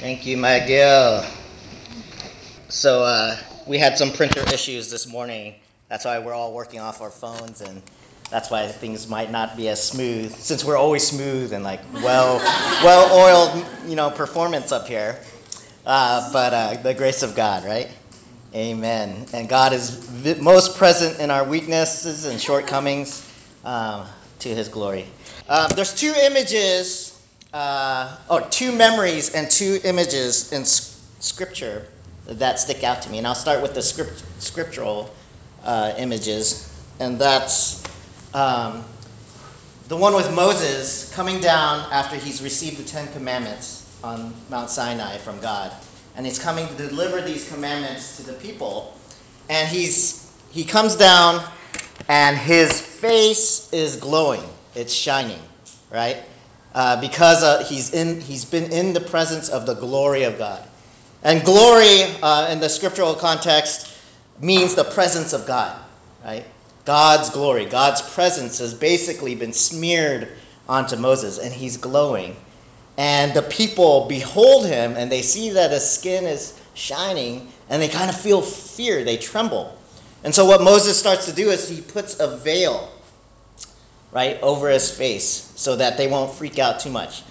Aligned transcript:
Thank 0.00 0.24
you, 0.24 0.38
Miguel. 0.38 1.30
So 2.70 3.02
uh, 3.02 3.36
we 3.66 3.76
had 3.76 3.98
some 3.98 4.10
printer 4.12 4.40
issues 4.50 4.90
this 4.90 5.06
morning. 5.06 5.56
That's 5.90 6.06
why 6.06 6.18
we're 6.20 6.32
all 6.32 6.54
working 6.54 6.80
off 6.80 7.02
our 7.02 7.10
phones, 7.10 7.60
and 7.60 7.82
that's 8.30 8.50
why 8.50 8.66
things 8.68 9.08
might 9.10 9.30
not 9.30 9.58
be 9.58 9.68
as 9.68 9.86
smooth. 9.86 10.34
Since 10.34 10.64
we're 10.64 10.78
always 10.78 11.06
smooth 11.06 11.52
and 11.52 11.62
like 11.62 11.80
well, 11.96 12.38
well-oiled, 12.82 13.66
you 13.86 13.94
know, 13.94 14.08
performance 14.08 14.72
up 14.72 14.88
here. 14.88 15.20
Uh, 15.84 16.32
but 16.32 16.54
uh, 16.54 16.82
the 16.82 16.94
grace 16.94 17.22
of 17.22 17.36
God, 17.36 17.66
right? 17.66 17.90
Amen. 18.54 19.26
And 19.34 19.50
God 19.50 19.74
is 19.74 19.90
vi- 19.90 20.40
most 20.40 20.78
present 20.78 21.20
in 21.20 21.30
our 21.30 21.44
weaknesses 21.44 22.24
and 22.24 22.40
shortcomings 22.40 23.30
uh, 23.66 24.06
to 24.38 24.48
His 24.48 24.68
glory. 24.68 25.04
Um, 25.46 25.70
there's 25.76 25.94
two 25.94 26.14
images, 26.24 27.09
uh, 27.52 28.16
or 28.28 28.42
two 28.42 28.72
memories 28.72 29.34
and 29.34 29.50
two 29.50 29.80
images 29.84 30.52
in 30.52 30.64
Scripture 30.64 31.86
that 32.26 32.58
stick 32.58 32.84
out 32.84 33.02
to 33.02 33.10
me. 33.10 33.18
And 33.18 33.26
I'll 33.26 33.34
start 33.34 33.60
with 33.60 33.74
the 33.74 33.82
script, 33.82 34.22
scriptural 34.38 35.14
uh, 35.64 35.94
images, 35.98 36.84
and 37.00 37.18
that's 37.18 37.82
um, 38.34 38.84
the 39.88 39.96
one 39.96 40.14
with 40.14 40.32
Moses 40.34 41.12
coming 41.14 41.40
down 41.40 41.86
after 41.92 42.16
he's 42.16 42.42
received 42.42 42.78
the 42.78 42.84
Ten 42.84 43.10
Commandments 43.12 43.98
on 44.04 44.32
Mount 44.48 44.70
Sinai 44.70 45.18
from 45.18 45.40
God, 45.40 45.72
and 46.16 46.24
he's 46.24 46.38
coming 46.38 46.66
to 46.68 46.88
deliver 46.88 47.20
these 47.20 47.50
commandments 47.50 48.16
to 48.16 48.22
the 48.22 48.34
people, 48.34 48.96
and 49.48 49.68
he's 49.68 50.32
he 50.50 50.64
comes 50.64 50.96
down, 50.96 51.44
and 52.08 52.36
his 52.36 52.80
face 52.80 53.72
is 53.72 53.96
glowing, 53.96 54.42
it's 54.74 54.92
shining, 54.92 55.40
right? 55.92 56.18
Uh, 56.74 57.00
because 57.00 57.42
uh, 57.42 57.64
he's 57.64 57.92
in 57.92 58.20
he's 58.20 58.44
been 58.44 58.70
in 58.70 58.92
the 58.92 59.00
presence 59.00 59.48
of 59.48 59.66
the 59.66 59.74
glory 59.74 60.22
of 60.22 60.38
God. 60.38 60.62
And 61.22 61.44
glory 61.44 62.02
uh, 62.22 62.48
in 62.50 62.60
the 62.60 62.68
scriptural 62.68 63.14
context 63.14 63.92
means 64.40 64.74
the 64.74 64.84
presence 64.84 65.32
of 65.32 65.46
God, 65.46 65.78
right? 66.24 66.44
God's 66.84 67.30
glory, 67.30 67.66
God's 67.66 68.02
presence 68.02 68.58
has 68.58 68.72
basically 68.72 69.34
been 69.34 69.52
smeared 69.52 70.28
onto 70.68 70.96
Moses, 70.96 71.38
and 71.38 71.52
he's 71.52 71.76
glowing. 71.76 72.36
And 72.96 73.34
the 73.34 73.42
people 73.42 74.06
behold 74.08 74.66
him, 74.66 74.94
and 74.96 75.10
they 75.10 75.22
see 75.22 75.50
that 75.50 75.70
his 75.70 75.88
skin 75.88 76.24
is 76.24 76.60
shining, 76.74 77.48
and 77.68 77.82
they 77.82 77.88
kind 77.88 78.08
of 78.08 78.18
feel 78.18 78.40
fear, 78.40 79.04
they 79.04 79.16
tremble. 79.16 79.76
And 80.24 80.34
so, 80.34 80.44
what 80.44 80.62
Moses 80.62 80.98
starts 80.98 81.26
to 81.26 81.32
do 81.32 81.50
is 81.50 81.68
he 81.68 81.80
puts 81.80 82.20
a 82.20 82.36
veil, 82.38 82.90
right, 84.12 84.40
over 84.42 84.68
his 84.68 84.90
face 84.90 85.52
so 85.56 85.76
that 85.76 85.96
they 85.96 86.08
won't 86.08 86.32
freak 86.32 86.58
out 86.58 86.80
too 86.80 86.90
much. 86.90 87.22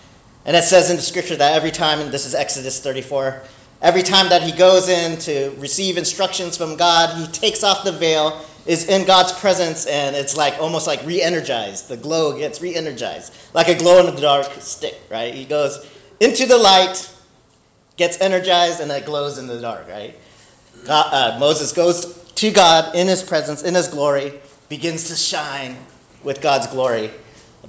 And 0.45 0.55
it 0.55 0.63
says 0.63 0.89
in 0.89 0.95
the 0.95 1.01
scripture 1.01 1.35
that 1.35 1.53
every 1.53 1.71
time, 1.71 1.99
and 1.99 2.11
this 2.11 2.25
is 2.25 2.33
Exodus 2.33 2.79
34, 2.81 3.43
Every 3.81 4.03
time 4.03 4.27
that 4.29 4.43
he 4.43 4.51
goes 4.51 4.89
in 4.89 5.17
to 5.19 5.55
receive 5.57 5.97
instructions 5.97 6.57
from 6.57 6.75
God, 6.75 7.15
he 7.17 7.25
takes 7.27 7.63
off 7.63 7.85
the 7.85 7.93
veil, 7.93 8.41
is 8.65 8.89
in 8.89 9.05
God's 9.05 9.31
presence, 9.31 9.85
and 9.85 10.17
it's 10.17 10.35
like 10.35 10.59
almost 10.59 10.85
like 10.85 11.05
re 11.05 11.21
energized. 11.21 11.87
The 11.87 11.95
glow 11.95 12.37
gets 12.37 12.61
re 12.61 12.75
energized, 12.75 13.33
like 13.53 13.69
a 13.69 13.75
glow 13.75 14.05
in 14.05 14.13
the 14.13 14.21
dark 14.21 14.51
stick, 14.59 14.99
right? 15.09 15.33
He 15.33 15.45
goes 15.45 15.87
into 16.19 16.45
the 16.45 16.57
light, 16.57 17.09
gets 17.95 18.19
energized, 18.19 18.81
and 18.81 18.91
it 18.91 19.05
glows 19.05 19.37
in 19.37 19.47
the 19.47 19.61
dark, 19.61 19.87
right? 19.87 20.13
God, 20.85 21.13
uh, 21.13 21.39
Moses 21.39 21.71
goes 21.71 22.21
to 22.35 22.51
God 22.51 22.95
in 22.95 23.07
his 23.07 23.23
presence, 23.23 23.63
in 23.63 23.75
his 23.75 23.87
glory, 23.87 24.33
begins 24.67 25.07
to 25.07 25.15
shine 25.15 25.77
with 26.23 26.41
God's 26.41 26.67
glory. 26.67 27.11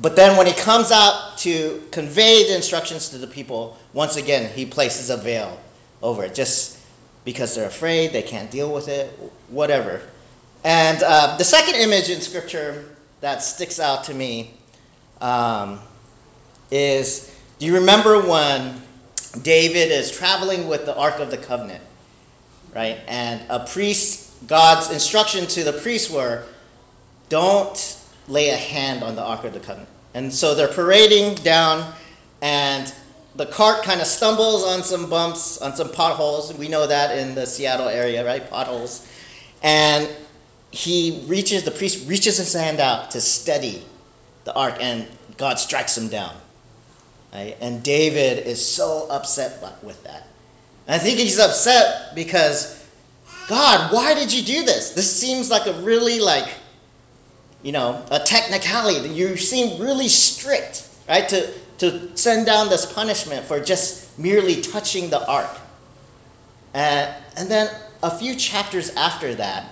But 0.00 0.16
then 0.16 0.36
when 0.36 0.46
he 0.46 0.52
comes 0.52 0.92
out 0.92 1.36
to 1.38 1.82
convey 1.90 2.48
the 2.48 2.56
instructions 2.56 3.10
to 3.10 3.18
the 3.18 3.26
people, 3.26 3.76
once 3.92 4.16
again, 4.16 4.50
he 4.52 4.64
places 4.64 5.10
a 5.10 5.16
veil 5.16 5.58
over 6.02 6.24
it 6.24 6.34
just 6.34 6.78
because 7.24 7.54
they're 7.54 7.66
afraid, 7.66 8.12
they 8.12 8.22
can't 8.22 8.50
deal 8.50 8.72
with 8.72 8.88
it, 8.88 9.10
whatever. 9.48 10.00
And 10.64 11.02
uh, 11.02 11.36
the 11.36 11.44
second 11.44 11.74
image 11.74 12.08
in 12.08 12.20
Scripture 12.20 12.84
that 13.20 13.42
sticks 13.42 13.78
out 13.78 14.04
to 14.04 14.14
me 14.14 14.54
um, 15.20 15.78
is 16.70 17.36
do 17.58 17.66
you 17.66 17.74
remember 17.74 18.20
when 18.26 18.80
David 19.42 19.90
is 19.90 20.10
traveling 20.10 20.66
with 20.66 20.86
the 20.86 20.96
Ark 20.96 21.18
of 21.18 21.30
the 21.30 21.36
Covenant? 21.36 21.82
Right? 22.74 22.98
And 23.06 23.42
a 23.50 23.60
priest, 23.66 24.46
God's 24.46 24.90
instruction 24.90 25.46
to 25.48 25.64
the 25.64 25.72
priests 25.72 26.10
were 26.10 26.44
don't 27.28 27.99
lay 28.30 28.50
a 28.50 28.56
hand 28.56 29.02
on 29.02 29.16
the 29.16 29.22
Ark 29.22 29.44
of 29.44 29.52
the 29.52 29.60
Covenant. 29.60 29.88
And 30.14 30.32
so 30.32 30.54
they're 30.54 30.68
parading 30.68 31.36
down, 31.36 31.92
and 32.42 32.92
the 33.36 33.46
cart 33.46 33.84
kind 33.84 34.00
of 34.00 34.06
stumbles 34.06 34.64
on 34.64 34.82
some 34.82 35.08
bumps, 35.08 35.60
on 35.60 35.76
some 35.76 35.90
potholes. 35.90 36.52
We 36.54 36.68
know 36.68 36.86
that 36.86 37.16
in 37.16 37.34
the 37.34 37.46
Seattle 37.46 37.88
area, 37.88 38.24
right? 38.24 38.48
Potholes. 38.48 39.06
And 39.62 40.08
he 40.70 41.24
reaches, 41.26 41.64
the 41.64 41.70
priest 41.70 42.08
reaches 42.08 42.38
his 42.38 42.52
hand 42.52 42.80
out 42.80 43.10
to 43.12 43.20
steady 43.20 43.84
the 44.44 44.54
ark, 44.54 44.76
and 44.80 45.06
God 45.36 45.58
strikes 45.58 45.96
him 45.96 46.08
down. 46.08 46.34
Right? 47.32 47.56
And 47.60 47.82
David 47.82 48.46
is 48.46 48.64
so 48.64 49.06
upset 49.10 49.62
with 49.82 50.02
that. 50.04 50.26
And 50.86 50.96
I 50.96 50.98
think 50.98 51.18
he's 51.18 51.38
upset 51.38 52.14
because, 52.14 52.84
God, 53.48 53.92
why 53.92 54.14
did 54.14 54.32
you 54.32 54.42
do 54.42 54.64
this? 54.64 54.90
This 54.90 55.20
seems 55.20 55.50
like 55.50 55.66
a 55.66 55.72
really, 55.82 56.18
like, 56.18 56.48
you 57.62 57.72
know, 57.72 58.04
a 58.10 58.18
technicality. 58.18 59.08
You 59.08 59.36
seem 59.36 59.80
really 59.80 60.08
strict, 60.08 60.88
right? 61.08 61.28
To 61.28 61.52
to 61.78 62.14
send 62.14 62.44
down 62.44 62.68
this 62.68 62.90
punishment 62.92 63.44
for 63.46 63.58
just 63.58 64.18
merely 64.18 64.60
touching 64.60 65.08
the 65.08 65.26
ark. 65.26 65.50
Uh, 66.74 67.12
and 67.36 67.50
then 67.50 67.70
a 68.02 68.10
few 68.10 68.34
chapters 68.34 68.90
after 68.90 69.34
that, 69.34 69.66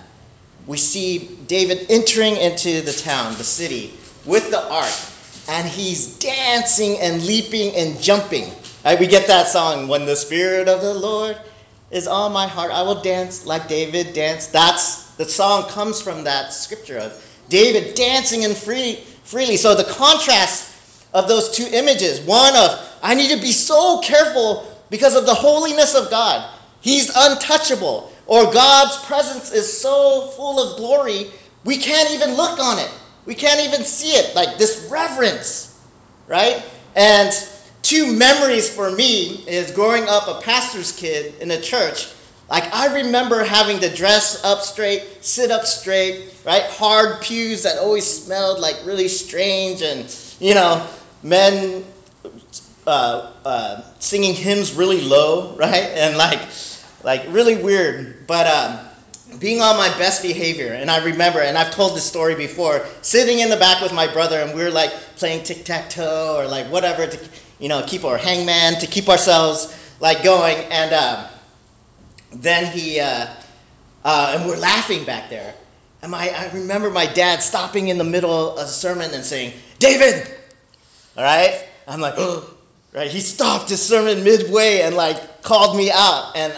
we 0.65 0.77
see 0.77 1.37
David 1.47 1.85
entering 1.89 2.35
into 2.35 2.81
the 2.81 2.91
town, 2.91 3.35
the 3.37 3.43
city, 3.43 3.93
with 4.25 4.49
the 4.49 4.61
ark, 4.71 4.93
and 5.49 5.67
he's 5.67 6.17
dancing 6.17 6.97
and 6.99 7.23
leaping 7.25 7.75
and 7.75 8.01
jumping. 8.01 8.51
Right? 8.83 8.99
We 8.99 9.07
get 9.07 9.27
that 9.27 9.47
song, 9.47 9.87
When 9.87 10.05
the 10.05 10.15
Spirit 10.15 10.67
of 10.67 10.81
the 10.81 10.93
Lord 10.93 11.37
is 11.91 12.07
on 12.07 12.31
my 12.31 12.47
heart, 12.47 12.71
I 12.71 12.81
will 12.81 13.01
dance 13.01 13.45
like 13.45 13.67
David 13.67 14.13
danced. 14.13 14.51
That's 14.51 15.11
the 15.11 15.25
song 15.25 15.69
comes 15.69 16.01
from 16.01 16.23
that 16.23 16.53
scripture 16.53 16.97
of 16.97 17.13
David 17.49 17.95
dancing 17.95 18.45
and 18.45 18.55
free, 18.55 18.95
freely. 19.23 19.57
So 19.57 19.75
the 19.75 19.83
contrast 19.83 21.05
of 21.13 21.27
those 21.27 21.51
two 21.51 21.67
images. 21.71 22.21
One 22.21 22.55
of, 22.55 22.97
I 23.01 23.15
need 23.15 23.29
to 23.35 23.41
be 23.41 23.51
so 23.51 23.99
careful 24.01 24.65
because 24.89 25.15
of 25.15 25.25
the 25.25 25.33
holiness 25.33 25.95
of 25.95 26.09
God. 26.09 26.53
He's 26.81 27.11
untouchable. 27.15 28.11
Or 28.27 28.51
God's 28.51 28.97
presence 29.05 29.51
is 29.51 29.81
so 29.81 30.27
full 30.35 30.59
of 30.59 30.77
glory, 30.77 31.31
we 31.65 31.77
can't 31.77 32.11
even 32.11 32.35
look 32.35 32.59
on 32.59 32.77
it. 32.77 32.91
We 33.25 33.35
can't 33.35 33.59
even 33.61 33.83
see 33.83 34.11
it. 34.11 34.35
Like 34.35 34.57
this 34.57 34.87
reverence, 34.91 35.81
right? 36.27 36.63
And 36.95 37.33
two 37.81 38.11
memories 38.13 38.73
for 38.73 38.91
me 38.91 39.43
is 39.47 39.71
growing 39.71 40.03
up 40.07 40.27
a 40.27 40.41
pastor's 40.41 40.91
kid 40.91 41.33
in 41.41 41.51
a 41.51 41.59
church. 41.59 42.13
Like 42.49 42.73
I 42.73 43.01
remember 43.01 43.43
having 43.43 43.79
to 43.79 43.93
dress 43.93 44.43
up 44.43 44.61
straight, 44.61 45.23
sit 45.23 45.51
up 45.51 45.65
straight, 45.65 46.33
right? 46.45 46.63
Hard 46.63 47.21
pews 47.21 47.63
that 47.63 47.77
always 47.77 48.05
smelled 48.05 48.59
like 48.59 48.77
really 48.85 49.07
strange 49.07 49.83
and, 49.83 50.13
you 50.39 50.55
know, 50.55 50.85
men 51.21 51.85
uh, 52.87 53.31
uh, 53.45 53.81
singing 53.99 54.33
hymns 54.33 54.73
really 54.73 55.01
low, 55.01 55.55
right? 55.57 55.91
And 55.93 56.17
like, 56.17 56.41
like 57.03 57.23
really 57.29 57.55
weird. 57.55 58.25
But 58.25 58.47
um, 58.47 58.79
being 59.39 59.61
on 59.61 59.77
my 59.77 59.89
best 59.99 60.23
behavior, 60.23 60.73
and 60.73 60.89
I 60.89 61.03
remember, 61.05 61.41
and 61.41 61.55
I've 61.55 61.71
told 61.71 61.95
this 61.95 62.05
story 62.05 62.33
before, 62.33 62.83
sitting 63.03 63.39
in 63.39 63.49
the 63.49 63.57
back 63.57 63.79
with 63.79 63.93
my 63.93 64.11
brother, 64.11 64.39
and 64.39 64.55
we 64.55 64.63
are 64.63 64.71
like 64.71 64.91
playing 65.17 65.43
tic 65.43 65.65
tac 65.65 65.91
toe 65.91 66.35
or 66.39 66.47
like 66.47 66.65
whatever 66.67 67.05
to, 67.05 67.29
you 67.59 67.69
know, 67.69 67.83
keep 67.85 68.05
our 68.05 68.17
hangman 68.17 68.79
to 68.79 68.87
keep 68.87 69.07
ourselves 69.07 69.75
like 69.99 70.23
going. 70.23 70.57
And 70.71 70.93
um, 70.93 71.25
then 72.31 72.65
he, 72.71 72.99
uh, 72.99 73.27
uh, 74.03 74.35
and 74.35 74.47
we're 74.47 74.57
laughing 74.57 75.03
back 75.03 75.29
there. 75.29 75.53
And 76.01 76.11
my, 76.11 76.29
I 76.29 76.49
remember 76.53 76.89
my 76.89 77.05
dad 77.05 77.41
stopping 77.41 77.89
in 77.89 77.97
the 77.97 78.03
middle 78.03 78.53
of 78.53 78.59
a 78.59 78.67
sermon 78.67 79.11
and 79.13 79.23
saying, 79.23 79.53
David, 79.79 80.27
all 81.17 81.23
right? 81.23 81.65
I'm 81.87 81.99
like, 81.99 82.13
oh, 82.17 82.53
right? 82.93 83.09
He 83.09 83.19
stopped 83.19 83.69
his 83.69 83.81
sermon 83.81 84.23
midway 84.23 84.81
and 84.81 84.95
like 84.95 85.41
called 85.41 85.75
me 85.75 85.91
out. 85.91 86.33
And, 86.35 86.53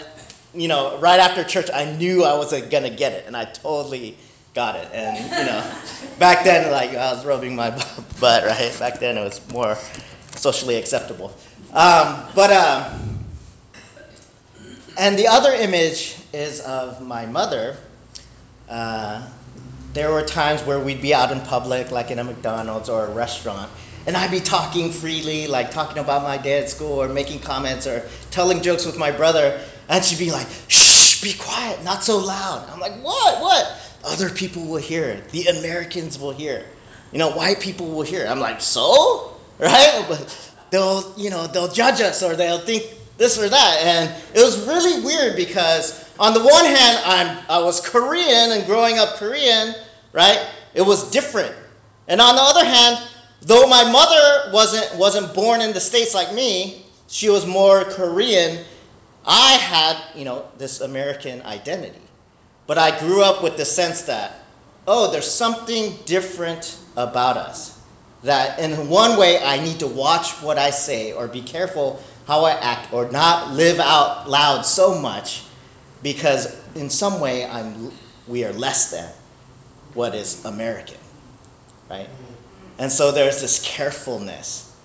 you 0.54 0.68
know, 0.68 1.00
right 1.00 1.20
after 1.20 1.44
church, 1.44 1.70
I 1.74 1.92
knew 1.94 2.24
I 2.24 2.38
wasn't 2.38 2.70
going 2.70 2.84
to 2.84 2.90
get 2.90 3.14
it. 3.14 3.26
And 3.26 3.36
I 3.36 3.46
totally 3.46 4.18
got 4.54 4.76
it. 4.76 4.90
And, 4.94 5.18
you 5.18 5.46
know, 5.46 5.74
back 6.20 6.44
then, 6.44 6.72
like, 6.72 6.92
I 6.92 7.14
was 7.14 7.26
rubbing 7.26 7.56
my 7.56 7.70
butt, 8.20 8.44
right? 8.44 8.76
Back 8.78 9.00
then, 9.00 9.18
it 9.18 9.24
was 9.24 9.42
more 9.52 9.76
socially 10.36 10.76
acceptable. 10.76 11.34
Um, 11.74 12.28
but, 12.36 12.52
uh, 12.52 12.94
and 14.98 15.18
the 15.18 15.28
other 15.28 15.52
image 15.52 16.18
is 16.34 16.60
of 16.62 17.02
my 17.02 17.26
mother. 17.26 17.78
Uh, 18.70 19.28
there 19.94 20.12
were 20.12 20.22
times 20.24 20.62
where 20.62 20.80
we'd 20.80 21.02
be 21.02 21.14
out 21.14 21.32
in 21.32 21.42
public, 21.42 21.92
like 21.92 22.12
in 22.12 22.20
a 22.20 22.24
McDonald's 22.24 22.90
or 22.90 23.08
a 23.08 23.12
restaurant, 23.12 23.70
and 24.08 24.16
I'd 24.16 24.32
be 24.32 24.40
talking 24.40 24.92
freely, 24.92 25.48
like 25.48 25.72
talking 25.72 25.98
about 25.98 26.24
my 26.24 26.38
day 26.38 26.60
at 26.60 26.70
school 26.70 27.02
or 27.02 27.08
making 27.10 27.40
comments 27.40 27.86
or 27.88 28.08
telling 28.32 28.62
jokes 28.62 28.86
with 28.86 28.98
my 28.98 29.12
brother, 29.12 29.60
and 29.90 30.04
she'd 30.04 30.20
be 30.20 30.32
like, 30.32 30.48
shh, 30.68 31.22
be 31.22 31.34
quiet, 31.34 31.84
not 31.84 32.04
so 32.04 32.18
loud. 32.18 32.68
I'm 32.70 32.80
like, 32.80 32.94
what, 33.04 33.42
what? 33.42 33.98
Other 34.04 34.30
people 34.30 34.66
will 34.66 34.78
hear. 34.78 35.22
The 35.32 35.48
Americans 35.48 36.18
will 36.18 36.32
hear. 36.32 36.66
You 37.12 37.20
know, 37.20 37.32
white 37.32 37.60
people 37.60 37.88
will 37.92 38.02
hear. 38.02 38.26
I'm 38.28 38.40
like, 38.40 38.62
so? 38.62 39.28
Right? 39.62 40.04
But 40.10 40.52
they'll, 40.72 41.14
you 41.18 41.30
know, 41.30 41.46
they'll 41.46 41.72
judge 41.72 42.02
us 42.02 42.24
or 42.24 42.36
they'll 42.36 42.58
think 42.58 42.84
this 43.22 43.38
or 43.38 43.48
that. 43.48 43.78
And 43.84 44.10
it 44.36 44.44
was 44.44 44.68
really 44.68 45.06
weird 45.06 45.36
because 45.36 46.10
on 46.20 46.34
the 46.34 46.44
one 46.44 46.66
hand, 46.66 47.00
I'm 47.06 47.38
I 47.48 47.64
was 47.64 47.80
Korean 47.80 48.52
and 48.52 48.66
growing 48.66 48.98
up 48.98 49.16
Korean, 49.16 49.76
right? 50.12 50.44
It 50.74 50.82
was 50.82 51.10
different. 51.12 51.54
And 52.08 52.20
on 52.20 52.36
the 52.36 52.42
other 52.42 52.66
hand, 52.66 52.98
though 53.42 53.68
my 53.68 53.90
mother 53.90 54.52
wasn't 54.52 54.98
wasn't 54.98 55.34
born 55.36 55.62
in 55.62 55.72
the 55.72 55.80
states 55.80 56.14
like 56.16 56.34
me, 56.34 56.84
she 57.08 57.30
was 57.30 57.46
more 57.46 57.84
Korean. 57.84 58.66
I 59.24 59.52
had, 59.52 59.98
you 60.16 60.26
know, 60.26 60.50
this 60.58 60.82
American 60.82 61.44
identity. 61.44 62.02
But 62.66 62.80
I 62.80 62.98
grew 63.00 63.22
up 63.24 63.44
with 63.44 63.56
the 63.56 63.66
sense 63.66 64.02
that 64.04 64.40
oh, 64.88 65.12
there's 65.12 65.30
something 65.30 65.94
different 66.06 66.76
about 66.98 67.38
us. 67.38 67.80
That 68.24 68.58
in 68.60 68.90
one 68.90 69.18
way 69.18 69.40
I 69.44 69.64
need 69.64 69.80
to 69.80 69.88
watch 69.88 70.32
what 70.42 70.58
I 70.58 70.72
say 70.72 71.14
or 71.14 71.28
be 71.28 71.42
careful 71.42 72.02
how 72.28 72.46
I 72.46 72.52
act 72.52 72.94
or 72.94 73.12
not 73.12 73.52
live 73.52 73.80
out 73.80 74.30
loud 74.30 74.62
so 74.62 75.00
much 75.00 75.44
because 76.04 76.60
in 76.76 76.90
some 76.90 77.20
way 77.20 77.46
I'm 77.46 77.92
we 78.28 78.46
are 78.46 78.54
less 78.54 78.92
than 78.92 79.10
what 79.94 80.16
is 80.16 80.44
American. 80.46 80.98
Right? 81.90 82.08
Mm-hmm. 82.08 82.34
And 82.80 82.92
so 82.92 83.12
there's 83.12 83.42
this 83.42 83.62
carefulness. 83.64 84.76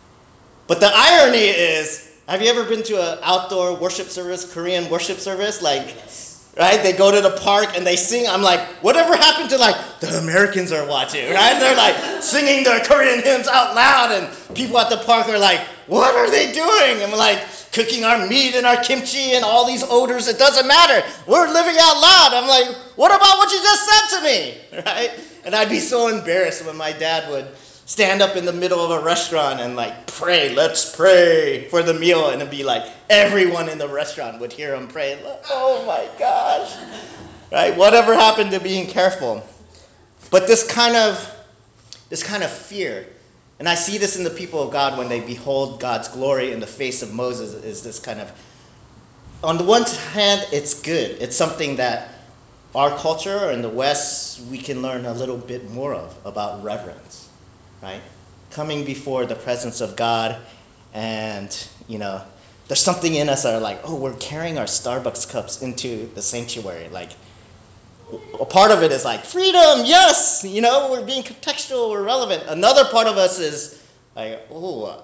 But 0.67 0.81
the 0.81 0.91
irony 0.93 1.39
is, 1.39 2.13
have 2.29 2.43
you 2.43 2.49
ever 2.49 2.65
been 2.65 2.83
to 2.85 3.13
an 3.13 3.19
outdoor 3.23 3.77
worship 3.77 4.09
service, 4.09 4.53
Korean 4.53 4.91
worship 4.91 5.19
service? 5.19 5.63
Like 5.63 5.87
right? 6.57 6.83
They 6.83 6.93
go 6.93 7.11
to 7.11 7.21
the 7.21 7.37
park 7.39 7.77
and 7.77 7.87
they 7.87 7.97
sing. 7.97 8.27
I'm 8.27 8.43
like, 8.43 8.61
whatever 8.83 9.17
happened 9.17 9.51
to 9.51 9.59
like 9.59 9.77
the 10.01 10.19
Americans 10.19 10.73
are 10.73 10.87
watching, 10.89 11.31
right? 11.33 11.59
They're 11.61 11.77
like 11.77 12.23
singing 12.23 12.65
their 12.65 12.81
Korean 12.81 13.23
hymns 13.23 13.49
out 13.49 13.75
loud, 13.75 14.13
and 14.13 14.57
people 14.57 14.79
at 14.79 14.91
the 14.91 14.99
park 14.99 15.29
are 15.29 15.39
like, 15.39 15.61
what 15.87 16.15
are 16.15 16.31
they 16.31 16.53
doing? 16.53 17.03
I'm 17.03 17.17
like, 17.17 17.41
cooking 17.73 18.05
our 18.05 18.27
meat 18.27 18.55
and 18.55 18.67
our 18.67 18.83
kimchi 18.83 19.33
and 19.33 19.45
all 19.45 19.67
these 19.67 19.85
odors. 19.85 20.29
It 20.29 20.39
doesn't 20.39 20.67
matter. 20.67 21.07
We're 21.27 21.47
living 21.53 21.77
out 21.79 22.01
loud. 22.01 22.31
I'm 22.33 22.49
like, 22.49 22.75
what 22.97 23.15
about 23.15 23.39
what 23.39 23.53
you 23.53 23.63
just 23.63 23.85
said 23.85 24.19
to 24.19 24.25
me, 24.25 24.83
right? 24.87 25.11
And 25.45 25.55
I'd 25.55 25.69
be 25.69 25.79
so 25.79 26.09
embarrassed 26.09 26.65
when 26.65 26.77
my 26.77 26.93
dad 26.93 27.31
would 27.31 27.47
stand 27.87 28.21
up 28.21 28.35
in 28.35 28.45
the 28.45 28.53
middle 28.53 28.81
of 28.81 28.91
a 28.91 29.05
restaurant 29.05 29.61
and 29.61 29.77
like 29.77 30.09
pray, 30.09 30.55
let's 30.55 30.95
pray 30.95 31.69
for 31.71 31.83
the 31.83 31.95
meal. 31.95 32.29
And 32.29 32.43
it'd 32.43 32.51
be 32.51 32.65
like 32.65 32.85
everyone 33.09 33.69
in 33.69 33.79
the 33.79 33.89
restaurant 33.89 34.41
would 34.41 34.53
hear 34.53 34.75
him 34.75 34.89
pray. 34.89 35.19
Oh 35.49 35.85
my 35.87 36.07
gosh. 36.19 36.77
Right? 37.51 37.75
Whatever 37.77 38.15
happened 38.15 38.51
to 38.51 38.61
being 38.61 38.89
careful? 38.89 39.43
But 40.31 40.49
this 40.49 40.67
kind 40.67 40.97
of 40.97 41.33
this 42.09 42.23
kind 42.23 42.43
of 42.43 42.51
fear, 42.51 43.07
and 43.59 43.69
I 43.69 43.77
see 43.77 43.99
this 43.99 44.17
in 44.17 44.25
the 44.25 44.31
people 44.31 44.63
of 44.63 44.73
God 44.73 44.99
when 44.99 45.09
they 45.09 45.21
behold 45.21 45.81
God's 45.81 46.09
glory 46.09 46.53
in 46.53 46.61
the 46.61 46.67
face 46.67 47.03
of 47.03 47.15
Moses, 47.15 47.55
is 47.65 47.83
this 47.83 48.01
kind 48.01 48.21
of 48.21 48.31
on 49.45 49.59
the 49.59 49.65
one 49.65 49.85
hand, 50.13 50.45
it's 50.51 50.81
good. 50.83 51.19
It's 51.21 51.37
something 51.37 51.77
that 51.77 52.09
our 52.75 52.91
culture 52.99 53.53
in 53.53 53.63
the 53.63 53.69
West 53.69 54.41
we 54.51 54.59
can 54.59 54.83
learn 54.83 55.05
a 55.05 55.13
little 55.13 55.37
bit 55.37 55.71
more 55.71 55.95
of 55.95 56.17
about 56.25 56.65
reverence 56.65 57.26
right? 57.83 58.01
Coming 58.51 58.85
before 58.85 59.27
the 59.27 59.35
presence 59.35 59.81
of 59.81 59.97
God, 59.97 60.37
and 60.95 61.69
you 61.89 61.99
know, 61.99 62.23
there's 62.69 62.81
something 62.81 63.15
in 63.15 63.29
us 63.29 63.45
that 63.45 63.55
are 63.55 63.61
like, 63.61 63.81
oh, 63.85 63.97
we're 63.97 64.17
carrying 64.17 64.59
our 64.59 64.65
Starbucks 64.65 65.31
cups 65.31 65.63
into 65.63 66.07
the 66.15 66.23
sanctuary. 66.23 66.89
Like, 66.89 67.11
a 68.41 68.45
part 68.45 68.71
of 68.71 68.83
it 68.83 68.93
is 68.93 69.05
like 69.05 69.25
freedom, 69.25 69.85
yes, 69.85 70.45
you 70.47 70.61
know, 70.61 70.91
we're 70.91 71.05
being 71.05 71.23
contextual, 71.23 71.91
we're 71.91 72.05
relevant. 72.05 72.45
Another 72.49 72.85
part 72.85 73.07
of 73.07 73.17
us 73.17 73.39
is 73.39 73.83
like, 74.15 74.41
oh, 74.51 75.03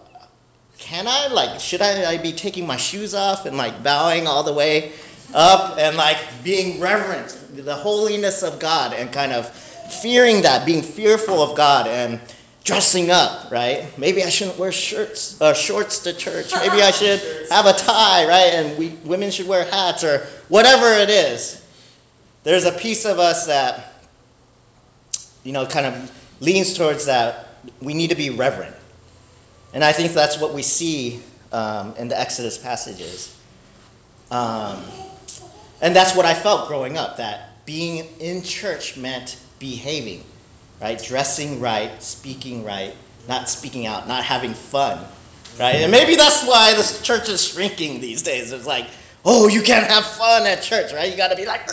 can 0.79 1.07
I? 1.07 1.29
Like, 1.29 1.61
should 1.61 1.83
I, 1.83 2.13
I 2.13 2.17
be 2.19 2.33
taking 2.33 2.67
my 2.67 2.77
shoes 2.77 3.15
off 3.15 3.47
and 3.47 3.57
like 3.57 3.83
bowing 3.83 4.27
all 4.27 4.43
the 4.43 4.53
way 4.53 4.93
up 5.35 5.79
and 5.79 5.97
like 5.97 6.19
being 6.43 6.81
reverent, 6.81 7.37
the 7.55 7.75
holiness 7.75 8.43
of 8.43 8.59
God, 8.59 8.93
and 8.93 9.13
kind 9.13 9.33
of 9.33 9.49
fearing 9.49 10.43
that, 10.43 10.67
being 10.67 10.83
fearful 10.83 11.43
of 11.43 11.57
God, 11.57 11.87
and 11.87 12.21
dressing 12.65 13.11
up, 13.11 13.51
right? 13.51 13.87
Maybe 13.99 14.23
I 14.23 14.29
shouldn't 14.29 14.59
wear 14.59 14.73
shirts, 14.73 15.41
uh, 15.41 15.53
shorts 15.53 16.01
to 16.01 16.13
church. 16.13 16.53
Maybe 16.55 16.83
I 16.83 16.91
should 16.91 17.21
have 17.51 17.67
a 17.67 17.73
tie, 17.73 18.27
right? 18.27 18.53
And 18.55 18.79
we 18.79 18.89
women 19.05 19.31
should 19.31 19.49
wear 19.49 19.65
hats 19.65 20.05
or 20.05 20.19
whatever 20.49 20.93
it 20.93 21.11
is. 21.11 21.65
There's 22.45 22.65
a 22.65 22.73
piece 22.73 23.05
of 23.05 23.19
us 23.19 23.47
that, 23.47 23.95
you 25.45 25.53
know, 25.53 25.67
kind 25.67 25.87
of 25.87 26.13
leans 26.41 26.77
towards 26.77 27.07
that. 27.07 27.49
We 27.81 27.95
need 27.95 28.11
to 28.11 28.17
be 28.17 28.31
reverent, 28.31 28.75
and 29.73 29.85
I 29.85 29.93
think 29.93 30.13
that's 30.13 30.41
what 30.41 30.53
we 30.53 30.63
see 30.63 31.23
um, 31.53 31.95
in 31.97 32.09
the 32.09 32.19
Exodus 32.19 32.59
passages. 32.59 33.39
Um, 34.33 34.83
and 35.81 35.95
that's 35.95 36.17
what 36.17 36.27
I 36.27 36.35
felt 36.35 36.67
growing 36.67 36.97
up. 36.97 37.19
That 37.19 37.65
being 37.67 38.09
in 38.19 38.43
church 38.43 38.97
meant 38.97 39.39
behaving 39.61 40.25
right? 40.83 41.03
Dressing 41.03 41.61
right, 41.61 42.03
speaking 42.03 42.65
right, 42.65 42.95
not 43.29 43.49
speaking 43.49 43.87
out, 43.87 44.09
not 44.09 44.25
having 44.25 44.53
fun, 44.53 45.03
right? 45.59 45.77
And 45.77 45.93
maybe 45.93 46.17
that's 46.17 46.45
why 46.45 46.75
the 46.75 47.01
church 47.03 47.29
is 47.29 47.47
shrinking 47.47 48.01
these 48.01 48.23
days. 48.23 48.53
It's 48.53 48.67
like, 48.67 48.89
oh, 49.25 49.49
you 49.49 49.63
can't 49.63 49.87
have 49.87 50.05
fun 50.05 50.45
at 50.47 50.61
church, 50.63 50.93
right? 50.93 51.11
You 51.11 51.17
got 51.17 51.29
to 51.29 51.37
be 51.37 51.47
like, 51.47 51.71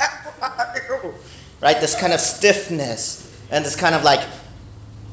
right? 1.60 1.80
This 1.80 1.94
kind 2.00 2.14
of 2.14 2.20
stiffness 2.20 3.26
and 3.50 3.64
this 3.64 3.76
kind 3.76 3.94
of 3.94 4.02
like 4.02 4.26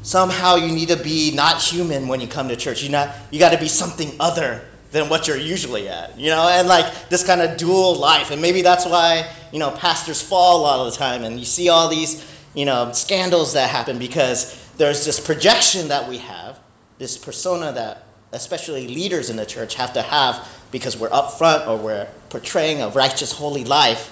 somehow 0.04 0.56
you 0.56 0.74
need 0.74 0.88
to 0.88 0.96
be 0.98 1.36
not 1.36 1.62
human 1.62 2.08
when 2.08 2.22
you 2.22 2.28
come 2.28 2.48
to 2.48 2.56
church. 2.56 2.82
You 2.82 2.90
not 2.90 3.14
you 3.30 3.40
got 3.40 3.52
to 3.52 3.60
be 3.60 3.68
something 3.68 4.12
other 4.22 4.64
than 4.92 5.10
what 5.10 5.28
you're 5.28 5.36
usually 5.36 5.90
at, 5.90 6.18
you 6.18 6.30
know, 6.30 6.48
and 6.48 6.66
like 6.70 7.10
this 7.10 7.26
kind 7.26 7.42
of 7.42 7.58
dual 7.58 7.96
life. 7.96 8.32
And 8.32 8.42
maybe 8.42 8.62
that's 8.62 8.86
why 8.86 9.30
you 9.52 9.60
know 9.60 9.72
pastors 9.72 10.22
fall 10.22 10.62
a 10.62 10.64
lot 10.64 10.80
of 10.80 10.94
the 10.94 10.98
time, 10.98 11.26
and 11.26 11.38
you 11.38 11.46
see 11.46 11.68
all 11.68 11.90
these 11.90 12.37
you 12.58 12.66
know, 12.66 12.92
scandals 12.92 13.54
that 13.54 13.70
happen 13.70 14.00
because 14.00 14.68
there's 14.78 15.06
this 15.06 15.20
projection 15.20 15.90
that 15.90 16.10
we 16.10 16.18
have, 16.18 16.60
this 16.98 17.16
persona 17.16 17.72
that 17.72 18.06
especially 18.32 18.88
leaders 18.88 19.30
in 19.30 19.36
the 19.36 19.46
church 19.46 19.76
have 19.76 19.94
to 19.94 20.02
have 20.02 20.50
because 20.72 20.98
we're 20.98 21.14
up 21.14 21.38
front 21.38 21.68
or 21.68 21.78
we're 21.78 22.08
portraying 22.30 22.82
a 22.82 22.90
righteous, 22.90 23.32
holy 23.32 23.64
life 23.64 24.12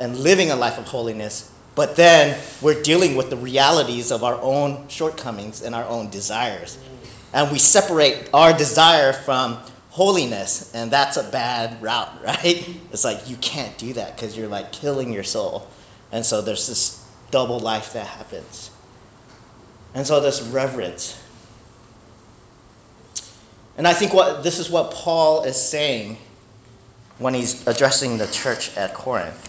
and 0.00 0.18
living 0.18 0.50
a 0.50 0.56
life 0.56 0.76
of 0.76 0.88
holiness. 0.88 1.52
But 1.76 1.94
then 1.94 2.36
we're 2.60 2.82
dealing 2.82 3.14
with 3.14 3.30
the 3.30 3.36
realities 3.36 4.10
of 4.10 4.24
our 4.24 4.38
own 4.42 4.88
shortcomings 4.88 5.62
and 5.62 5.72
our 5.72 5.84
own 5.84 6.10
desires. 6.10 6.78
And 7.32 7.52
we 7.52 7.60
separate 7.60 8.28
our 8.34 8.52
desire 8.52 9.12
from 9.12 9.56
holiness, 9.90 10.74
and 10.74 10.90
that's 10.90 11.16
a 11.16 11.22
bad 11.30 11.80
route, 11.80 12.10
right? 12.24 12.68
It's 12.92 13.04
like 13.04 13.30
you 13.30 13.36
can't 13.36 13.78
do 13.78 13.92
that 13.92 14.16
because 14.16 14.36
you're 14.36 14.48
like 14.48 14.72
killing 14.72 15.12
your 15.12 15.22
soul. 15.22 15.68
And 16.10 16.26
so 16.26 16.42
there's 16.42 16.66
this 16.66 17.06
double 17.30 17.60
life 17.60 17.92
that 17.92 18.06
happens. 18.06 18.70
And 19.94 20.06
so 20.06 20.20
this 20.20 20.42
reverence. 20.42 21.20
And 23.76 23.86
I 23.88 23.92
think 23.92 24.12
what 24.12 24.42
this 24.42 24.58
is 24.58 24.70
what 24.70 24.90
Paul 24.90 25.44
is 25.44 25.56
saying 25.56 26.18
when 27.18 27.34
he's 27.34 27.66
addressing 27.66 28.18
the 28.18 28.26
church 28.28 28.76
at 28.76 28.94
Corinth. 28.94 29.46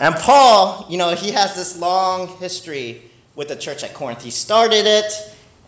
And 0.00 0.14
Paul, 0.16 0.86
you 0.88 0.98
know, 0.98 1.14
he 1.14 1.30
has 1.32 1.54
this 1.54 1.78
long 1.78 2.28
history 2.38 3.02
with 3.36 3.48
the 3.48 3.56
church 3.56 3.84
at 3.84 3.94
Corinth. 3.94 4.22
He 4.22 4.30
started 4.30 4.86
it 4.86 5.12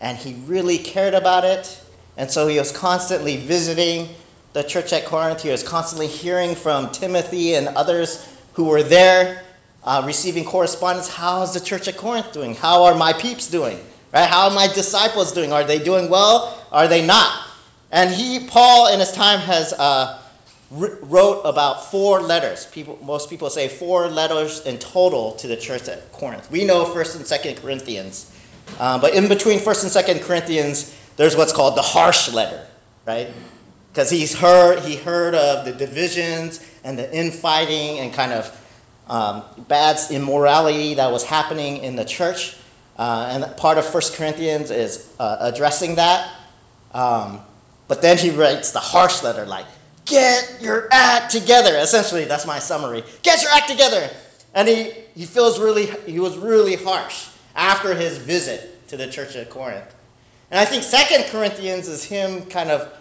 and 0.01 0.17
he 0.17 0.33
really 0.45 0.77
cared 0.77 1.13
about 1.13 1.43
it. 1.43 1.81
And 2.17 2.29
so 2.29 2.47
he 2.47 2.57
was 2.57 2.71
constantly 2.71 3.37
visiting 3.37 4.09
the 4.53 4.63
church 4.63 4.91
at 4.91 5.05
Corinth. 5.05 5.43
He 5.43 5.49
was 5.49 5.63
constantly 5.63 6.07
hearing 6.07 6.55
from 6.55 6.91
Timothy 6.91 7.55
and 7.55 7.67
others 7.69 8.27
who 8.53 8.65
were 8.65 8.83
there 8.83 9.43
uh, 9.87 10.03
receiving 10.05 10.43
correspondence. 10.43 11.07
How 11.07 11.41
is 11.43 11.53
the 11.53 11.61
church 11.61 11.87
at 11.87 11.95
Corinth 11.95 12.33
doing? 12.33 12.53
How 12.53 12.83
are 12.83 12.93
my 12.93 13.13
peeps 13.13 13.49
doing? 13.49 13.79
Right? 14.13 14.27
How 14.27 14.49
are 14.49 14.53
my 14.53 14.67
disciples 14.67 15.31
doing? 15.31 15.53
Are 15.53 15.63
they 15.63 15.79
doing 15.79 16.09
well? 16.09 16.61
Are 16.73 16.89
they 16.89 17.05
not? 17.05 17.47
And 17.93 18.13
he, 18.13 18.45
Paul, 18.47 18.93
in 18.93 18.99
his 18.99 19.13
time, 19.13 19.39
has 19.39 19.71
uh, 19.71 20.19
wrote 20.71 21.41
about 21.43 21.89
four 21.89 22.19
letters. 22.19 22.65
People, 22.65 22.99
most 23.01 23.29
people 23.29 23.49
say 23.49 23.69
four 23.69 24.09
letters 24.09 24.65
in 24.65 24.77
total 24.77 25.31
to 25.35 25.47
the 25.47 25.55
church 25.55 25.87
at 25.87 26.11
Corinth. 26.11 26.51
We 26.51 26.65
know 26.65 26.83
First 26.83 27.15
and 27.15 27.25
Second 27.25 27.55
Corinthians, 27.55 28.29
uh, 28.79 28.99
but 28.99 29.13
in 29.13 29.29
between 29.29 29.57
First 29.57 29.83
and 29.83 29.91
Second 29.91 30.19
Corinthians, 30.19 30.97
there's 31.15 31.37
what's 31.37 31.53
called 31.53 31.77
the 31.77 31.81
harsh 31.81 32.33
letter, 32.33 32.67
right? 33.05 33.29
Because 33.93 34.09
he's 34.09 34.37
heard 34.37 34.79
he 34.79 34.97
heard 34.97 35.33
of 35.33 35.63
the 35.63 35.71
divisions 35.71 36.59
and 36.83 36.99
the 36.99 37.09
infighting 37.15 37.99
and 37.99 38.13
kind 38.13 38.33
of 38.33 38.53
um, 39.09 39.43
bad 39.67 39.99
immorality 40.11 40.95
that 40.95 41.11
was 41.11 41.23
happening 41.23 41.77
in 41.77 41.95
the 41.95 42.05
church. 42.05 42.55
Uh, 42.97 43.29
and 43.31 43.57
part 43.57 43.77
of 43.77 43.85
First 43.85 44.15
Corinthians 44.15 44.71
is 44.71 45.13
uh, 45.19 45.37
addressing 45.39 45.95
that. 45.95 46.31
Um, 46.93 47.39
but 47.87 48.01
then 48.01 48.17
he 48.17 48.31
writes 48.31 48.71
the 48.71 48.79
harsh 48.79 49.23
letter, 49.23 49.45
like, 49.45 49.65
get 50.05 50.57
your 50.61 50.87
act 50.91 51.31
together. 51.31 51.75
Essentially, 51.77 52.25
that's 52.25 52.45
my 52.45 52.59
summary. 52.59 53.03
Get 53.21 53.41
your 53.41 53.51
act 53.51 53.69
together. 53.69 54.09
And 54.53 54.67
he, 54.67 54.91
he 55.15 55.25
feels 55.25 55.59
really, 55.59 55.85
he 56.05 56.19
was 56.19 56.37
really 56.37 56.75
harsh 56.75 57.27
after 57.55 57.93
his 57.93 58.17
visit 58.17 58.87
to 58.89 58.97
the 58.97 59.07
church 59.07 59.35
at 59.35 59.49
Corinth. 59.49 59.93
And 60.49 60.59
I 60.59 60.65
think 60.65 60.83
Second 60.83 61.25
Corinthians 61.25 61.87
is 61.87 62.03
him 62.03 62.45
kind 62.45 62.71
of 62.71 62.91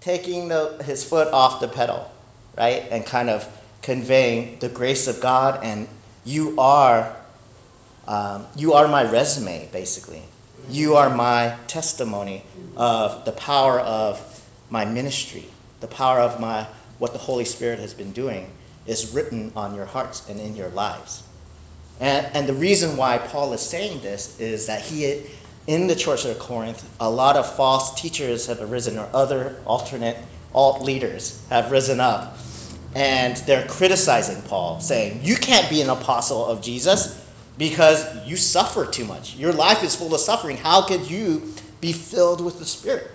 taking 0.00 0.48
the, 0.48 0.82
his 0.84 1.04
foot 1.04 1.28
off 1.32 1.60
the 1.60 1.68
pedal, 1.68 2.10
right? 2.56 2.86
And 2.90 3.04
kind 3.04 3.28
of 3.28 3.46
conveying 3.82 4.58
the 4.60 4.68
grace 4.68 5.06
of 5.08 5.20
God 5.20 5.62
and 5.62 5.88
you 6.24 6.54
are 6.58 7.14
um, 8.08 8.46
you 8.56 8.72
are 8.72 8.88
my 8.88 9.10
resume 9.10 9.68
basically. 9.72 10.22
You 10.68 10.96
are 10.96 11.14
my 11.14 11.56
testimony 11.66 12.44
of 12.76 13.24
the 13.24 13.32
power 13.32 13.80
of 13.80 14.20
my 14.70 14.84
ministry 14.84 15.44
the 15.82 15.88
power 15.88 16.20
of 16.20 16.40
my 16.40 16.66
what 16.98 17.12
the 17.12 17.18
holy 17.18 17.44
spirit 17.44 17.80
has 17.80 17.92
been 17.92 18.12
doing 18.12 18.48
is 18.86 19.12
written 19.12 19.52
on 19.56 19.74
your 19.74 19.84
hearts 19.84 20.28
and 20.28 20.40
in 20.40 20.56
your 20.56 20.68
lives. 20.70 21.24
And, 22.00 22.26
and 22.34 22.48
the 22.48 22.54
reason 22.54 22.96
why 22.96 23.18
paul 23.18 23.52
is 23.52 23.60
saying 23.60 24.00
this 24.00 24.40
is 24.40 24.66
that 24.66 24.80
he 24.80 25.22
in 25.66 25.86
the 25.88 25.94
church 25.94 26.24
of 26.24 26.38
corinth 26.38 26.88
a 27.00 27.10
lot 27.10 27.36
of 27.36 27.52
false 27.54 28.00
teachers 28.00 28.46
have 28.46 28.60
arisen 28.60 28.98
or 28.98 29.08
other 29.12 29.56
alternate 29.66 30.16
alt 30.54 30.82
leaders 30.82 31.44
have 31.50 31.70
risen 31.70 32.00
up 32.00 32.38
and 32.94 33.36
they're 33.38 33.66
criticizing 33.66 34.42
Paul, 34.42 34.80
saying, 34.80 35.20
You 35.22 35.36
can't 35.36 35.68
be 35.70 35.80
an 35.80 35.90
apostle 35.90 36.44
of 36.44 36.60
Jesus 36.60 37.24
because 37.58 38.04
you 38.26 38.36
suffer 38.36 38.86
too 38.86 39.04
much. 39.04 39.36
Your 39.36 39.52
life 39.52 39.82
is 39.82 39.96
full 39.96 40.14
of 40.14 40.20
suffering. 40.20 40.56
How 40.56 40.82
could 40.82 41.10
you 41.10 41.52
be 41.80 41.92
filled 41.92 42.44
with 42.44 42.58
the 42.58 42.64
Spirit? 42.64 43.10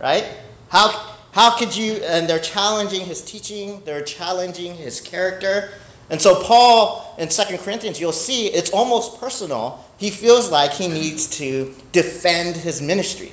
Right? 0.00 0.26
How, 0.68 0.88
how 1.32 1.56
could 1.56 1.74
you? 1.74 1.94
And 1.94 2.28
they're 2.28 2.38
challenging 2.38 3.04
his 3.04 3.22
teaching, 3.22 3.82
they're 3.84 4.02
challenging 4.02 4.74
his 4.74 5.00
character. 5.00 5.70
And 6.10 6.20
so, 6.20 6.42
Paul 6.42 7.14
in 7.18 7.30
Second 7.30 7.58
Corinthians, 7.58 8.00
you'll 8.00 8.12
see 8.12 8.48
it's 8.48 8.70
almost 8.70 9.20
personal. 9.20 9.84
He 9.96 10.10
feels 10.10 10.50
like 10.50 10.72
he 10.72 10.88
needs 10.88 11.38
to 11.38 11.72
defend 11.92 12.56
his 12.56 12.82
ministry. 12.82 13.32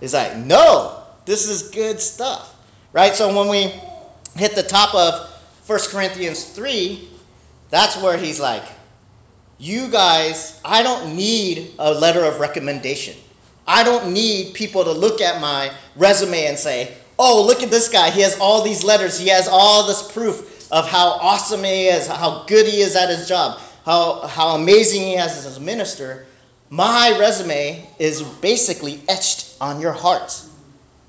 He's 0.00 0.14
like, 0.14 0.36
No, 0.36 1.02
this 1.24 1.48
is 1.48 1.70
good 1.70 2.00
stuff. 2.00 2.56
Right? 2.92 3.14
So, 3.14 3.34
when 3.36 3.48
we 3.48 3.72
hit 4.36 4.54
the 4.54 4.62
top 4.62 4.94
of 4.94 5.28
1 5.66 5.78
Corinthians 5.90 6.44
3, 6.44 7.08
that's 7.70 8.00
where 8.00 8.16
he's 8.16 8.40
like, 8.40 8.64
You 9.58 9.88
guys, 9.88 10.60
I 10.64 10.82
don't 10.82 11.14
need 11.14 11.72
a 11.78 11.92
letter 11.92 12.24
of 12.24 12.40
recommendation. 12.40 13.16
I 13.66 13.84
don't 13.84 14.14
need 14.14 14.54
people 14.54 14.82
to 14.84 14.92
look 14.92 15.20
at 15.20 15.40
my 15.40 15.70
resume 15.96 16.46
and 16.46 16.58
say, 16.58 16.94
Oh, 17.18 17.44
look 17.44 17.62
at 17.62 17.70
this 17.70 17.88
guy. 17.88 18.10
He 18.10 18.22
has 18.22 18.38
all 18.38 18.62
these 18.62 18.84
letters. 18.84 19.18
He 19.18 19.28
has 19.28 19.48
all 19.48 19.86
this 19.86 20.10
proof 20.10 20.70
of 20.70 20.88
how 20.88 21.08
awesome 21.20 21.64
he 21.64 21.88
is, 21.88 22.06
how 22.06 22.44
good 22.46 22.66
he 22.66 22.80
is 22.80 22.96
at 22.96 23.08
his 23.08 23.28
job, 23.28 23.60
how, 23.84 24.26
how 24.26 24.54
amazing 24.54 25.02
he 25.02 25.14
is 25.14 25.44
as 25.44 25.56
a 25.56 25.60
minister. 25.60 26.26
My 26.70 27.16
resume 27.18 27.86
is 27.98 28.22
basically 28.22 29.00
etched 29.08 29.54
on 29.60 29.80
your 29.80 29.92
hearts, 29.92 30.50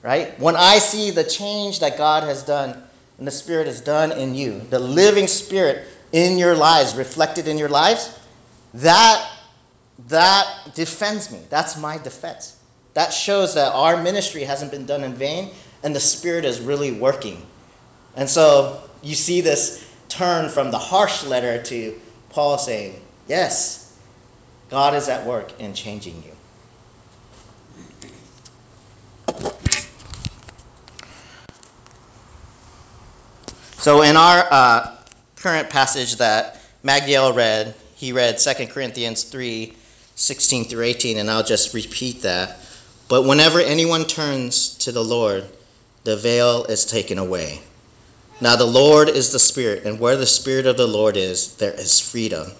right? 0.02 0.38
When 0.40 0.56
I 0.56 0.80
see 0.80 1.12
the 1.12 1.24
change 1.24 1.80
that 1.80 1.98
God 1.98 2.24
has 2.24 2.44
done 2.44 2.82
and 3.20 3.28
the 3.28 3.32
Spirit 3.32 3.68
has 3.68 3.82
done 3.82 4.12
in 4.14 4.34
you, 4.34 4.62
the 4.70 4.80
living 4.80 5.28
Spirit 5.28 5.86
in 6.12 6.38
your 6.38 6.56
lives, 6.56 6.96
reflected 6.96 7.48
in 7.48 7.58
your 7.58 7.70
lives, 7.70 8.18
that 8.76 9.30
that 10.08 10.72
defends 10.74 11.32
me. 11.32 11.40
That's 11.50 11.78
my 11.78 11.98
defense. 11.98 12.58
That 12.94 13.14
shows 13.14 13.54
that 13.56 13.74
our 13.74 14.02
ministry 14.02 14.44
hasn't 14.44 14.72
been 14.72 14.86
done 14.86 15.04
in 15.04 15.14
vain 15.14 15.52
and 15.84 15.94
the 15.94 16.00
Spirit 16.00 16.46
is 16.46 16.62
really 16.62 16.92
working. 16.92 17.46
And 18.16 18.30
so 18.30 18.82
you 19.02 19.16
see 19.16 19.42
this 19.42 19.94
turn 20.08 20.50
from 20.50 20.72
the 20.72 20.78
harsh 20.78 21.24
letter 21.24 21.62
to 21.64 22.00
Paul 22.30 22.58
saying, 22.58 23.00
Yes, 23.28 23.98
God 24.70 24.96
is 24.96 25.10
at 25.10 25.26
work 25.26 25.60
in 25.60 25.74
changing 25.74 26.16
you. 26.24 26.32
So 33.80 34.02
in 34.02 34.18
our 34.18 34.46
uh, 34.52 34.92
current 35.38 35.70
passage 35.70 36.18
that 36.18 36.60
Magdiel 36.84 37.34
read, 37.34 37.74
he 37.96 38.12
read 38.12 38.38
2 38.38 38.68
Corinthians 38.68 39.24
3 39.24 39.74
16 40.16 40.66
through 40.66 40.84
18, 40.84 41.18
and 41.18 41.32
I'll 41.32 41.46
just 41.46 41.74
repeat 41.74 42.24
that. 42.24 42.58
But 43.08 43.24
whenever 43.24 43.62
anyone 43.62 44.04
turns 44.04 44.76
to 44.80 44.92
the 44.92 45.02
Lord, 45.02 45.46
the 46.04 46.18
veil 46.18 46.66
is 46.66 46.84
taken 46.84 47.18
away. 47.18 47.62
Now 48.42 48.58
the 48.58 48.66
Lord 48.66 49.08
is 49.08 49.32
the 49.32 49.40
Spirit, 49.40 49.86
and 49.86 49.98
where 49.98 50.18
the 50.18 50.28
Spirit 50.28 50.66
of 50.66 50.76
the 50.76 50.86
Lord 50.86 51.16
is, 51.16 51.54
there 51.56 51.72
is 51.72 52.02
freedom. 52.02 52.52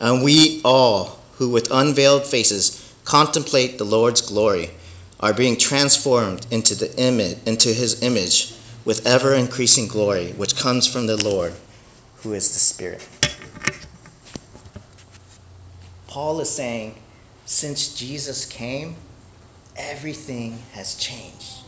And 0.00 0.24
we 0.24 0.62
all, 0.64 1.20
who 1.34 1.48
with 1.48 1.70
unveiled 1.70 2.26
faces 2.26 2.92
contemplate 3.04 3.78
the 3.78 3.84
Lord's 3.84 4.20
glory, 4.20 4.72
are 5.20 5.32
being 5.32 5.58
transformed 5.58 6.44
into 6.50 6.74
the 6.74 6.92
image, 6.98 7.38
into 7.46 7.68
His 7.68 8.02
image 8.02 8.52
with 8.86 9.04
ever 9.04 9.34
increasing 9.34 9.88
glory, 9.88 10.30
which 10.32 10.56
comes 10.56 10.86
from 10.86 11.06
the 11.06 11.22
Lord, 11.22 11.52
who 12.22 12.32
is 12.32 12.54
the 12.54 12.60
Spirit. 12.60 13.06
Paul 16.06 16.40
is 16.40 16.48
saying, 16.48 16.94
since 17.44 17.98
Jesus 17.98 18.46
came, 18.46 18.94
everything 19.76 20.56
has 20.72 20.94
changed. 20.96 21.58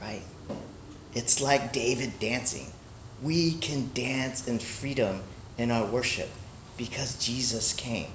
Right? 0.00 0.22
It's 1.12 1.42
like 1.42 1.72
David 1.72 2.18
dancing. 2.18 2.66
We 3.22 3.52
can 3.52 3.90
dance 3.92 4.48
in 4.48 4.58
freedom 4.58 5.22
in 5.58 5.70
our 5.70 5.86
worship 5.86 6.28
because 6.78 7.22
Jesus 7.24 7.74
came. 7.74 8.08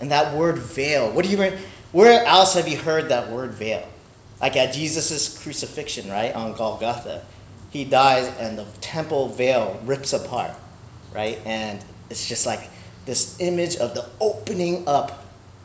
And 0.00 0.10
that 0.10 0.36
word 0.36 0.58
veil, 0.58 1.10
what 1.10 1.24
do 1.24 1.30
you 1.30 1.58
where 1.90 2.24
else 2.24 2.54
have 2.54 2.68
you 2.68 2.76
heard 2.76 3.08
that 3.08 3.30
word 3.30 3.52
veil? 3.52 3.86
Like 4.40 4.56
at 4.56 4.72
Jesus' 4.72 5.42
crucifixion, 5.42 6.10
right, 6.10 6.34
on 6.34 6.52
Golgotha, 6.54 7.22
he 7.70 7.84
dies 7.84 8.32
and 8.38 8.58
the 8.58 8.64
temple 8.80 9.28
veil 9.28 9.80
rips 9.84 10.12
apart, 10.12 10.52
right? 11.12 11.40
And 11.44 11.84
it's 12.08 12.26
just 12.26 12.46
like 12.46 12.70
this 13.04 13.40
image 13.40 13.76
of 13.76 13.94
the 13.94 14.08
opening 14.20 14.86
up, 14.86 15.24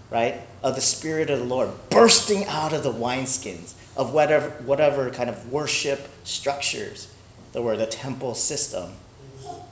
right, 0.09 0.41
of 0.63 0.75
the 0.75 0.81
Spirit 0.81 1.29
of 1.29 1.39
the 1.39 1.45
Lord 1.45 1.69
bursting 1.89 2.45
out 2.45 2.73
of 2.73 2.83
the 2.83 2.91
wineskins 2.91 3.73
of 3.95 4.13
whatever, 4.13 4.49
whatever 4.65 5.09
kind 5.11 5.29
of 5.29 5.51
worship 5.51 6.09
structures 6.23 7.07
that 7.51 7.61
were 7.61 7.77
the 7.77 7.85
temple 7.85 8.33
system, 8.33 8.91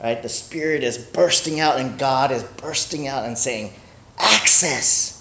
right? 0.00 0.22
The 0.22 0.28
Spirit 0.28 0.84
is 0.84 0.98
bursting 0.98 1.58
out 1.58 1.80
and 1.80 1.98
God 1.98 2.30
is 2.30 2.44
bursting 2.44 3.08
out 3.08 3.24
and 3.24 3.36
saying, 3.36 3.72
Access! 4.18 5.18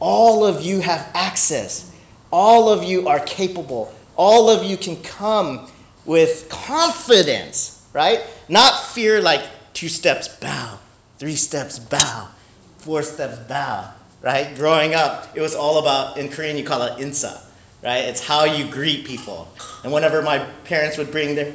All 0.00 0.44
of 0.44 0.62
you 0.62 0.80
have 0.80 1.08
access 1.14 1.91
all 2.32 2.70
of 2.70 2.82
you 2.82 3.08
are 3.08 3.20
capable. 3.20 3.94
All 4.16 4.50
of 4.50 4.64
you 4.64 4.76
can 4.76 4.96
come 5.02 5.68
with 6.04 6.48
confidence, 6.48 7.86
right? 7.92 8.20
Not 8.48 8.72
fear 8.86 9.20
like 9.20 9.44
two 9.74 9.88
steps 9.88 10.28
bow, 10.28 10.78
three 11.18 11.36
steps 11.36 11.78
bow, 11.78 12.28
four 12.78 13.02
steps 13.02 13.38
bow, 13.48 13.92
right? 14.22 14.54
Growing 14.56 14.94
up, 14.94 15.28
it 15.34 15.40
was 15.40 15.54
all 15.54 15.78
about, 15.78 16.16
in 16.16 16.28
Korean, 16.28 16.56
you 16.56 16.64
call 16.64 16.82
it 16.82 16.98
insa, 16.98 17.40
right? 17.84 18.04
It's 18.04 18.26
how 18.26 18.44
you 18.44 18.70
greet 18.70 19.04
people. 19.04 19.48
And 19.84 19.92
whenever 19.92 20.22
my 20.22 20.38
parents 20.64 20.98
would 20.98 21.10
bring 21.12 21.34
their, 21.34 21.52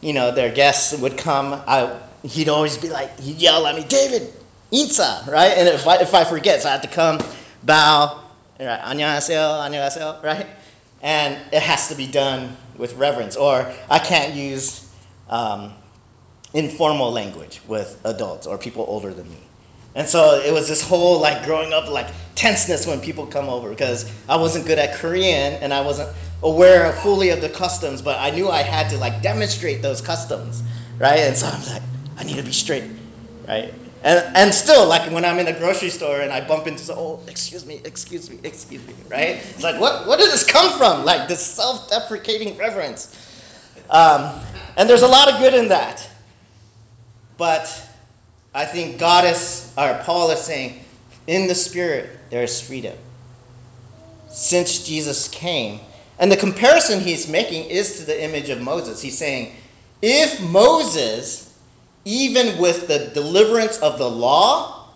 you 0.00 0.12
know, 0.12 0.32
their 0.32 0.52
guests 0.52 0.98
would 0.98 1.16
come, 1.16 1.54
I, 1.66 1.98
he'd 2.22 2.48
always 2.48 2.76
be 2.76 2.88
like, 2.88 3.18
he'd 3.20 3.36
yell 3.36 3.66
at 3.66 3.76
me, 3.76 3.84
David, 3.84 4.32
insa, 4.72 5.26
right? 5.28 5.52
And 5.56 5.68
if 5.68 5.86
I, 5.86 5.96
if 5.96 6.14
I 6.14 6.24
forget, 6.24 6.62
so 6.62 6.68
I 6.68 6.72
had 6.72 6.82
to 6.82 6.88
come, 6.88 7.20
bow, 7.62 8.25
right? 8.59 8.79
안녕하세요, 8.81 9.61
안녕하세요, 9.61 10.23
right? 10.23 10.47
And 11.01 11.35
it 11.51 11.61
has 11.61 11.89
to 11.89 11.95
be 11.95 12.07
done 12.07 12.55
with 12.77 12.93
reverence, 12.95 13.35
or 13.35 13.71
I 13.89 13.99
can't 13.99 14.33
use 14.33 14.87
um, 15.29 15.73
informal 16.53 17.11
language 17.11 17.61
with 17.67 17.99
adults 18.03 18.45
or 18.45 18.57
people 18.57 18.85
older 18.87 19.13
than 19.13 19.29
me. 19.29 19.37
And 19.95 20.07
so 20.07 20.41
it 20.45 20.53
was 20.53 20.67
this 20.67 20.81
whole 20.81 21.19
like 21.19 21.43
growing 21.43 21.73
up 21.73 21.89
like 21.89 22.07
tenseness 22.35 22.87
when 22.87 23.01
people 23.01 23.25
come 23.25 23.49
over 23.49 23.69
because 23.69 24.09
I 24.29 24.37
wasn't 24.37 24.65
good 24.65 24.79
at 24.79 24.95
Korean 24.95 25.53
and 25.53 25.73
I 25.73 25.81
wasn't 25.81 26.09
aware 26.43 26.91
fully 26.93 27.29
of 27.29 27.41
the 27.41 27.49
customs, 27.49 28.01
but 28.01 28.17
I 28.19 28.31
knew 28.31 28.49
I 28.49 28.61
had 28.61 28.89
to 28.91 28.97
like 28.97 29.21
demonstrate 29.21 29.81
those 29.81 30.01
customs, 30.01 30.63
right? 30.99 31.19
And 31.19 31.35
so 31.35 31.47
I'm 31.47 31.65
like, 31.67 31.83
I 32.17 32.23
need 32.23 32.37
to 32.37 32.43
be 32.43 32.53
straight, 32.53 32.85
right? 33.47 33.73
And, 34.06 34.36
and 34.36 34.54
still, 34.54 34.86
like 34.86 35.10
when 35.10 35.24
I'm 35.24 35.40
in 35.40 35.48
a 35.48 35.52
grocery 35.52 35.90
store 35.90 36.20
and 36.20 36.30
I 36.30 36.40
bump 36.40 36.68
into, 36.68 36.86
the 36.86 36.94
oh, 36.94 37.20
excuse 37.26 37.66
me, 37.66 37.80
excuse 37.84 38.30
me, 38.30 38.38
excuse 38.44 38.86
me, 38.86 38.94
right? 39.10 39.30
It's 39.30 39.64
like, 39.64 39.80
what, 39.80 40.06
what 40.06 40.20
did 40.20 40.30
this 40.30 40.44
come 40.44 40.78
from? 40.78 41.04
Like 41.04 41.26
this 41.26 41.44
self 41.44 41.90
deprecating 41.90 42.56
reverence. 42.56 43.20
Um, 43.90 44.38
and 44.76 44.88
there's 44.88 45.02
a 45.02 45.08
lot 45.08 45.28
of 45.28 45.40
good 45.40 45.54
in 45.54 45.70
that. 45.70 46.08
But 47.36 47.66
I 48.54 48.64
think 48.64 49.00
God 49.00 49.24
is, 49.24 49.74
or 49.76 50.00
Paul 50.04 50.30
is 50.30 50.38
saying, 50.38 50.84
In 51.26 51.48
the 51.48 51.54
Spirit, 51.56 52.08
there 52.30 52.44
is 52.44 52.60
freedom. 52.60 52.96
Since 54.28 54.86
Jesus 54.86 55.26
came, 55.26 55.80
and 56.20 56.30
the 56.30 56.36
comparison 56.36 57.00
he's 57.00 57.28
making 57.28 57.64
is 57.70 57.98
to 57.98 58.04
the 58.04 58.22
image 58.22 58.50
of 58.50 58.60
Moses. 58.60 59.02
He's 59.02 59.18
saying, 59.18 59.56
if 60.00 60.40
Moses, 60.40 61.45
even 62.06 62.56
with 62.58 62.86
the 62.86 63.10
deliverance 63.14 63.78
of 63.78 63.98
the 63.98 64.08
law, 64.08 64.88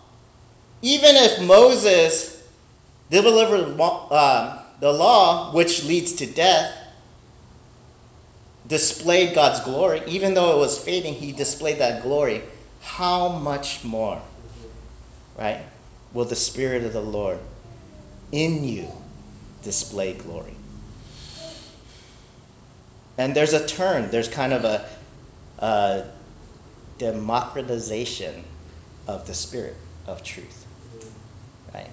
even 0.81 1.17
if 1.17 1.41
Moses 1.41 2.41
delivered 3.09 3.77
uh, 3.79 4.63
the 4.79 4.93
law, 4.93 5.53
which 5.53 5.83
leads 5.83 6.13
to 6.13 6.25
death, 6.25 6.73
displayed 8.65 9.35
God's 9.35 9.59
glory, 9.59 10.01
even 10.07 10.33
though 10.33 10.55
it 10.55 10.59
was 10.59 10.79
fading, 10.79 11.13
he 11.13 11.33
displayed 11.33 11.79
that 11.79 12.01
glory. 12.01 12.41
How 12.79 13.27
much 13.27 13.83
more, 13.83 14.21
right, 15.37 15.59
will 16.13 16.25
the 16.25 16.35
Spirit 16.37 16.85
of 16.85 16.93
the 16.93 17.01
Lord 17.01 17.39
in 18.31 18.63
you 18.63 18.87
display 19.63 20.13
glory? 20.13 20.55
And 23.17 23.35
there's 23.35 23.51
a 23.51 23.67
turn, 23.67 24.09
there's 24.11 24.29
kind 24.29 24.53
of 24.53 24.63
a, 24.63 24.85
a 25.59 26.05
democratization 27.01 28.43
of 29.07 29.25
the 29.25 29.33
Spirit 29.33 29.75
of 30.05 30.23
truth, 30.23 30.67
right? 31.73 31.89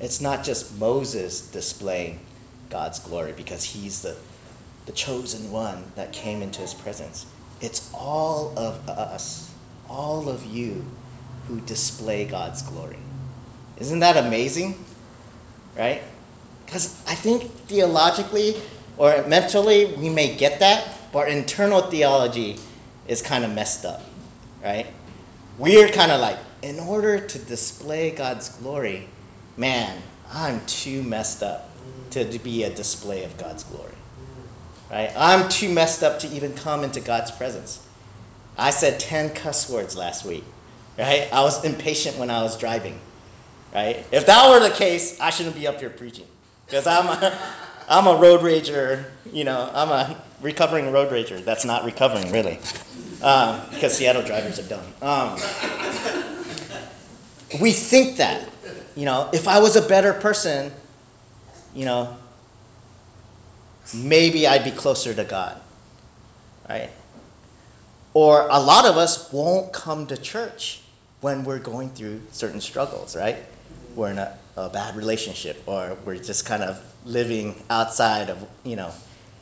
It's 0.00 0.20
not 0.20 0.42
just 0.42 0.76
Moses 0.76 1.52
displaying 1.52 2.18
God's 2.70 2.98
glory 2.98 3.30
because 3.30 3.62
he's 3.62 4.02
the, 4.02 4.16
the 4.86 4.92
chosen 4.92 5.52
one 5.52 5.84
that 5.94 6.12
came 6.12 6.42
into 6.42 6.62
his 6.62 6.74
presence. 6.74 7.26
It's 7.60 7.88
all 7.94 8.52
of 8.58 8.88
us, 8.88 9.48
all 9.88 10.28
of 10.28 10.44
you 10.44 10.84
who 11.46 11.60
display 11.60 12.24
God's 12.24 12.62
glory. 12.62 12.98
Isn't 13.78 14.00
that 14.00 14.16
amazing? 14.16 14.84
Right? 15.78 16.02
Because 16.66 17.00
I 17.06 17.14
think 17.14 17.44
theologically 17.68 18.56
or 18.96 19.24
mentally 19.28 19.94
we 19.94 20.08
may 20.08 20.34
get 20.34 20.58
that, 20.58 20.93
but 21.14 21.28
internal 21.28 21.80
theology 21.80 22.56
is 23.06 23.22
kind 23.22 23.44
of 23.44 23.52
messed 23.52 23.84
up. 23.84 24.02
Right? 24.62 24.86
We're 25.58 25.88
kind 25.88 26.10
of 26.10 26.20
like, 26.20 26.38
in 26.62 26.80
order 26.80 27.20
to 27.20 27.38
display 27.38 28.10
God's 28.10 28.48
glory, 28.48 29.08
man, 29.56 29.96
I'm 30.32 30.60
too 30.66 31.04
messed 31.04 31.44
up 31.44 31.70
to 32.10 32.24
be 32.24 32.64
a 32.64 32.70
display 32.70 33.22
of 33.22 33.38
God's 33.38 33.62
glory. 33.62 33.94
Right? 34.90 35.12
I'm 35.16 35.48
too 35.48 35.68
messed 35.68 36.02
up 36.02 36.18
to 36.20 36.28
even 36.30 36.52
come 36.52 36.82
into 36.82 36.98
God's 36.98 37.30
presence. 37.30 37.86
I 38.58 38.70
said 38.70 38.98
10 38.98 39.34
cuss 39.34 39.70
words 39.70 39.96
last 39.96 40.24
week. 40.24 40.42
Right? 40.98 41.28
I 41.32 41.42
was 41.42 41.64
impatient 41.64 42.18
when 42.18 42.28
I 42.28 42.42
was 42.42 42.58
driving. 42.58 42.98
Right? 43.72 44.04
If 44.10 44.26
that 44.26 44.50
were 44.50 44.68
the 44.68 44.74
case, 44.74 45.20
I 45.20 45.30
shouldn't 45.30 45.54
be 45.54 45.68
up 45.68 45.78
here 45.78 45.90
preaching. 45.90 46.26
Because 46.66 46.88
I'm 46.88 47.06
a, 47.06 47.38
I'm 47.88 48.08
a 48.08 48.16
road 48.16 48.40
rager, 48.40 49.04
you 49.32 49.44
know, 49.44 49.70
I'm 49.72 49.90
a 49.90 50.23
recovering 50.40 50.92
road 50.92 51.10
rager. 51.10 51.44
That's 51.44 51.64
not 51.64 51.84
recovering, 51.84 52.30
really. 52.32 52.58
Um, 53.22 53.60
because 53.70 53.96
Seattle 53.96 54.22
drivers 54.22 54.58
are 54.58 54.68
dumb. 54.68 54.84
Um, 55.00 55.32
we 57.60 57.72
think 57.72 58.18
that, 58.18 58.48
you 58.96 59.04
know, 59.04 59.30
if 59.32 59.48
I 59.48 59.60
was 59.60 59.76
a 59.76 59.82
better 59.82 60.12
person, 60.12 60.72
you 61.74 61.84
know, 61.84 62.16
maybe 63.94 64.46
I'd 64.46 64.64
be 64.64 64.70
closer 64.70 65.14
to 65.14 65.24
God. 65.24 65.60
Right? 66.68 66.90
Or 68.14 68.46
a 68.48 68.60
lot 68.60 68.84
of 68.86 68.96
us 68.96 69.32
won't 69.32 69.72
come 69.72 70.06
to 70.06 70.16
church 70.16 70.80
when 71.20 71.44
we're 71.44 71.58
going 71.58 71.90
through 71.90 72.20
certain 72.30 72.60
struggles, 72.60 73.16
right? 73.16 73.36
We're 73.96 74.10
in 74.10 74.18
a, 74.18 74.38
a 74.56 74.68
bad 74.68 74.96
relationship, 74.96 75.62
or 75.66 75.96
we're 76.04 76.16
just 76.16 76.46
kind 76.46 76.62
of 76.62 76.82
living 77.04 77.54
outside 77.70 78.30
of, 78.30 78.46
you 78.62 78.76
know, 78.76 78.92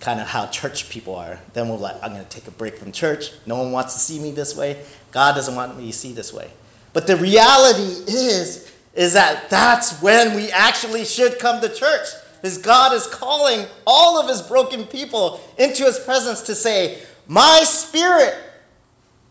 kind 0.03 0.21
of 0.21 0.27
how 0.27 0.47
church 0.49 0.91
people 0.91 1.15
are. 1.15 1.39
Then 1.55 1.69
we're 1.69 1.77
like, 1.77 1.95
I'm 2.03 2.13
going 2.13 2.25
to 2.25 2.29
take 2.29 2.49
a 2.49 2.51
break 2.51 2.77
from 2.77 2.91
church. 2.91 3.31
No 3.47 3.57
one 3.57 3.71
wants 3.71 3.95
to 3.95 4.01
see 4.01 4.19
me 4.19 4.33
this 4.33 4.57
way. 4.57 4.85
God 5.12 5.37
doesn't 5.37 5.55
want 5.55 5.79
me 5.79 5.87
to 5.87 5.93
see 5.97 6.12
this 6.12 6.33
way. 6.33 6.51
But 6.93 7.07
the 7.07 7.17
reality 7.17 7.83
is, 7.83 8.73
is 8.95 9.12
that 9.15 9.49
that's 9.49 10.03
when 10.03 10.35
we 10.35 10.51
actually 10.51 11.05
should 11.05 11.38
come 11.38 11.61
to 11.61 11.69
church. 11.69 12.09
Is 12.43 12.59
God 12.59 12.93
is 12.93 13.07
calling 13.07 13.65
all 13.87 14.21
of 14.21 14.29
his 14.29 14.43
broken 14.43 14.85
people 14.85 15.41
into 15.57 15.85
his 15.85 16.01
presence 16.01 16.43
to 16.43 16.57
say, 16.57 17.01
My 17.29 17.61
spirit 17.65 18.35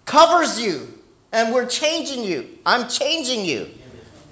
covers 0.06 0.60
you, 0.60 0.88
and 1.34 1.54
we're 1.54 1.68
changing 1.68 2.24
you. 2.24 2.48
I'm 2.66 2.88
changing 2.88 3.44
you. 3.44 3.70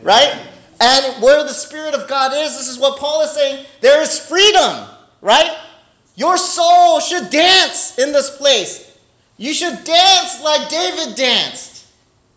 Right? 0.01 0.33
And 0.79 1.21
where 1.21 1.43
the 1.43 1.53
Spirit 1.53 1.93
of 1.93 2.07
God 2.07 2.31
is, 2.33 2.57
this 2.57 2.69
is 2.69 2.79
what 2.79 2.97
Paul 2.97 3.21
is 3.23 3.31
saying, 3.31 3.65
there 3.81 4.01
is 4.01 4.17
freedom. 4.17 4.87
Right? 5.21 5.57
Your 6.19 6.35
soul 6.35 6.99
should 6.99 7.29
dance 7.29 7.97
in 7.97 8.11
this 8.11 8.35
place. 8.35 8.93
You 9.37 9.53
should 9.53 9.85
dance 9.85 10.43
like 10.43 10.67
David 10.69 11.15
danced. 11.15 11.87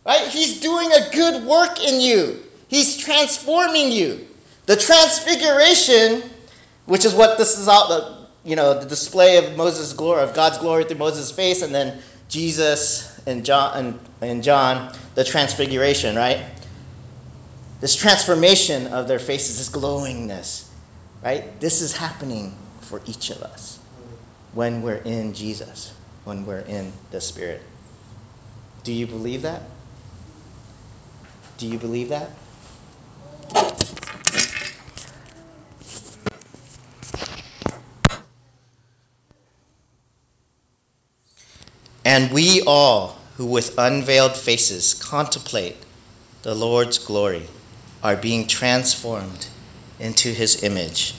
Right? 0.06 0.28
He's 0.28 0.60
doing 0.60 0.88
a 0.92 1.10
good 1.12 1.42
work 1.42 1.82
in 1.84 2.00
you. 2.00 2.44
He's 2.68 2.96
transforming 2.96 3.90
you. 3.90 4.24
The 4.66 4.76
transfiguration, 4.76 6.22
which 6.86 7.04
is 7.04 7.12
what 7.12 7.38
this 7.38 7.58
is 7.58 7.66
all, 7.66 8.28
you 8.44 8.54
know, 8.54 8.78
the 8.78 8.86
display 8.86 9.36
of 9.38 9.56
Moses' 9.56 9.92
glory, 9.92 10.22
of 10.22 10.32
God's 10.32 10.58
glory 10.58 10.84
through 10.84 10.98
Moses' 10.98 11.32
face, 11.32 11.62
and 11.62 11.74
then 11.74 11.98
Jesus 12.28 13.20
and 13.26 13.44
John, 13.44 13.76
and, 13.76 13.98
and 14.20 14.44
John, 14.44 14.94
the 15.16 15.24
transfiguration, 15.24 16.14
right? 16.14 16.44
This 17.80 17.96
transformation 17.96 18.86
of 18.92 19.08
their 19.08 19.18
faces, 19.18 19.58
this 19.58 19.68
glowingness, 19.68 20.68
right? 21.24 21.58
This 21.58 21.82
is 21.82 21.96
happening 21.96 22.54
for 22.92 23.00
each 23.06 23.30
of 23.30 23.40
us 23.42 23.78
when 24.52 24.82
we're 24.82 24.96
in 25.06 25.32
Jesus, 25.32 25.94
when 26.24 26.44
we're 26.44 26.58
in 26.58 26.92
the 27.10 27.22
Spirit. 27.22 27.62
Do 28.84 28.92
you 28.92 29.06
believe 29.06 29.40
that? 29.40 29.62
Do 31.56 31.66
you 31.66 31.78
believe 31.78 32.10
that? 32.10 32.28
And 42.04 42.30
we 42.30 42.60
all 42.66 43.16
who 43.38 43.46
with 43.46 43.78
unveiled 43.78 44.36
faces 44.36 44.92
contemplate 44.92 45.76
the 46.42 46.54
Lord's 46.54 46.98
glory 46.98 47.48
are 48.02 48.16
being 48.16 48.46
transformed 48.46 49.46
into 49.98 50.28
his 50.28 50.62
image 50.62 51.14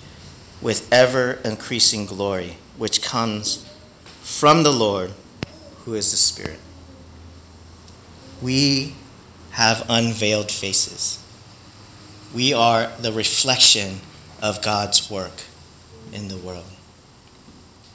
with 0.62 0.92
ever 0.92 1.39
increasing 1.46 2.06
glory, 2.06 2.58
which 2.78 3.02
comes 3.02 3.66
from 4.22 4.63
the 4.63 4.72
Lord 4.72 5.12
who 5.86 5.94
is 5.96 6.12
the 6.12 6.18
Spirit. 6.18 6.60
We 8.42 8.94
have 9.52 9.86
unveiled 9.89 10.52
faces. 10.52 11.20
We 12.34 12.54
are 12.54 12.92
the 13.00 13.12
reflection 13.12 14.00
of 14.42 14.62
God's 14.62 15.10
work 15.10 15.44
in 16.12 16.28
the 16.28 16.38
world. 16.38 16.66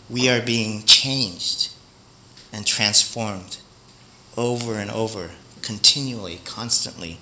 We 0.09 0.29
are 0.29 0.40
being 0.40 0.85
changed 0.85 1.71
and 2.53 2.66
transformed 2.66 3.59
over 4.37 4.75
and 4.75 4.90
over, 4.90 5.31
continually, 5.62 6.40
constantly, 6.44 7.18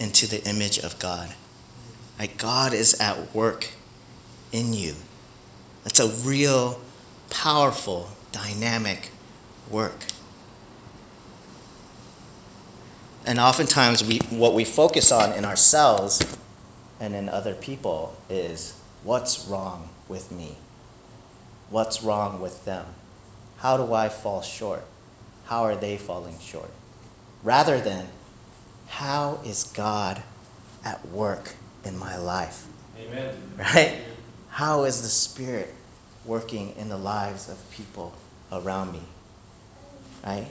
into 0.00 0.26
the 0.26 0.44
image 0.48 0.78
of 0.78 0.98
God. 0.98 1.32
Like 2.18 2.36
God 2.36 2.72
is 2.72 3.00
at 3.00 3.34
work 3.34 3.68
in 4.52 4.72
you. 4.72 4.94
That's 5.84 6.00
a 6.00 6.08
real, 6.28 6.80
powerful, 7.30 8.08
dynamic 8.32 9.10
work. 9.70 10.04
And 13.26 13.38
oftentimes, 13.38 14.02
we, 14.02 14.20
what 14.30 14.54
we 14.54 14.64
focus 14.64 15.12
on 15.12 15.32
in 15.32 15.44
ourselves 15.44 16.36
and 17.00 17.14
in 17.14 17.28
other 17.28 17.54
people 17.54 18.16
is 18.30 18.78
what's 19.04 19.46
wrong 19.48 19.88
with 20.08 20.32
me? 20.32 20.54
What's 21.70 22.02
wrong 22.02 22.40
with 22.40 22.64
them? 22.64 22.86
How 23.58 23.76
do 23.76 23.92
I 23.92 24.08
fall 24.08 24.40
short? 24.40 24.82
How 25.46 25.64
are 25.64 25.76
they 25.76 25.98
falling 25.98 26.38
short? 26.40 26.70
Rather 27.42 27.80
than, 27.80 28.06
how 28.88 29.40
is 29.44 29.64
God 29.74 30.22
at 30.84 31.06
work 31.08 31.52
in 31.84 31.98
my 31.98 32.16
life? 32.16 32.66
Amen. 32.98 33.34
Right? 33.58 33.98
How 34.58 34.82
is 34.86 35.02
the 35.02 35.08
Spirit 35.08 35.72
working 36.24 36.74
in 36.78 36.88
the 36.88 36.96
lives 36.96 37.48
of 37.48 37.70
people 37.70 38.12
around 38.50 38.92
me? 38.92 39.02
Right? 40.26 40.48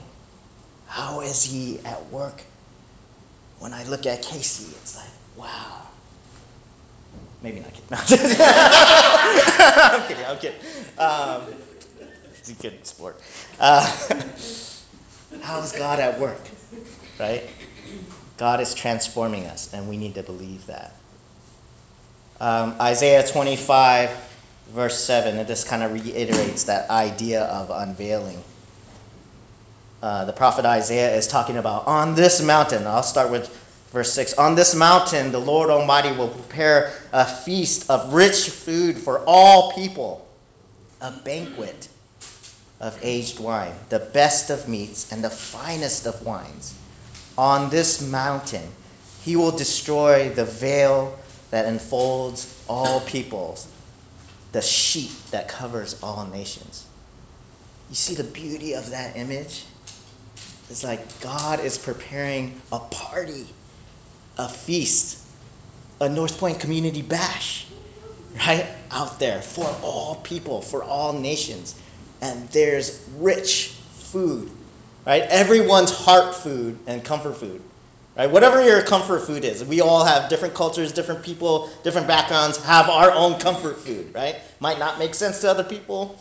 How 0.86 1.20
is 1.20 1.42
He 1.42 1.78
at 1.80 2.06
work? 2.06 2.40
When 3.58 3.74
I 3.74 3.84
look 3.84 4.06
at 4.06 4.22
Casey, 4.22 4.74
it's 4.76 4.96
like, 4.96 5.10
wow. 5.36 5.82
Maybe 7.42 7.60
not 7.60 7.74
kidding. 7.74 7.88
I'm 9.68 10.08
kidding. 10.08 10.24
I'm 10.24 10.38
kidding. 10.38 10.60
Um, 10.96 11.42
it's 12.30 12.48
a 12.48 12.54
good 12.54 12.86
sport. 12.86 13.20
Uh, 13.60 13.82
how 15.42 15.60
is 15.60 15.72
God 15.72 16.00
at 16.00 16.18
work? 16.18 16.40
Right? 17.20 17.42
God 18.38 18.62
is 18.62 18.72
transforming 18.72 19.44
us, 19.44 19.74
and 19.74 19.86
we 19.86 19.98
need 19.98 20.14
to 20.14 20.22
believe 20.22 20.64
that. 20.64 20.94
Um, 22.40 22.76
Isaiah 22.80 23.26
25, 23.26 24.10
verse 24.68 25.02
7, 25.02 25.36
it 25.36 25.48
just 25.48 25.66
kind 25.66 25.82
of 25.82 25.92
reiterates 25.92 26.64
that 26.64 26.88
idea 26.88 27.42
of 27.44 27.70
unveiling. 27.70 28.42
Uh, 30.00 30.24
the 30.24 30.32
prophet 30.32 30.64
Isaiah 30.64 31.16
is 31.16 31.26
talking 31.26 31.56
about 31.56 31.88
on 31.88 32.14
this 32.14 32.40
mountain. 32.40 32.86
I'll 32.86 33.02
start 33.02 33.32
with 33.32 33.48
verse 33.92 34.12
6. 34.12 34.34
On 34.34 34.54
this 34.54 34.74
mountain, 34.76 35.32
the 35.32 35.40
Lord 35.40 35.68
Almighty 35.70 36.12
will 36.16 36.28
prepare 36.28 36.92
a 37.12 37.24
feast 37.24 37.90
of 37.90 38.14
rich 38.14 38.50
food 38.50 38.96
for 38.96 39.24
all 39.26 39.72
people, 39.72 40.24
a 41.00 41.10
banquet 41.10 41.88
of 42.80 42.96
aged 43.02 43.40
wine, 43.40 43.74
the 43.88 43.98
best 43.98 44.50
of 44.50 44.68
meats, 44.68 45.10
and 45.10 45.24
the 45.24 45.30
finest 45.30 46.06
of 46.06 46.24
wines. 46.24 46.78
On 47.36 47.68
this 47.70 48.00
mountain, 48.00 48.68
he 49.22 49.34
will 49.34 49.50
destroy 49.50 50.28
the 50.28 50.44
veil 50.44 51.18
that 51.50 51.66
enfolds 51.66 52.64
all 52.68 53.00
peoples, 53.00 53.72
the 54.52 54.62
sheet 54.62 55.12
that 55.30 55.48
covers 55.48 56.02
all 56.02 56.26
nations. 56.26 56.86
You 57.88 57.94
see 57.94 58.14
the 58.14 58.24
beauty 58.24 58.74
of 58.74 58.90
that 58.90 59.16
image? 59.16 59.64
It's 60.70 60.84
like 60.84 61.20
God 61.22 61.60
is 61.60 61.78
preparing 61.78 62.60
a 62.70 62.78
party, 62.78 63.46
a 64.36 64.48
feast, 64.48 65.26
a 66.00 66.08
North 66.08 66.38
Point 66.38 66.60
community 66.60 67.02
bash, 67.02 67.66
right? 68.46 68.66
Out 68.90 69.18
there 69.18 69.40
for 69.40 69.66
all 69.82 70.16
people, 70.16 70.60
for 70.60 70.84
all 70.84 71.14
nations. 71.14 71.80
And 72.20 72.48
there's 72.50 73.08
rich 73.16 73.68
food, 73.68 74.50
right? 75.06 75.22
Everyone's 75.22 75.90
heart 75.90 76.34
food 76.34 76.78
and 76.86 77.02
comfort 77.02 77.36
food, 77.36 77.62
right? 78.18 78.28
Whatever 78.30 78.62
your 78.62 78.82
comfort 78.82 79.20
food 79.20 79.44
is. 79.44 79.64
We 79.64 79.80
all 79.80 80.04
have 80.04 80.28
different 80.28 80.52
cultures, 80.52 80.92
different 80.92 81.22
people, 81.22 81.70
different 81.84 82.08
backgrounds, 82.08 82.62
have 82.64 82.90
our 82.90 83.12
own 83.12 83.38
comfort 83.38 83.78
food, 83.78 84.12
right? 84.12 84.36
Might 84.58 84.80
not 84.80 84.98
make 84.98 85.14
sense 85.14 85.40
to 85.42 85.50
other 85.50 85.62
people, 85.62 86.18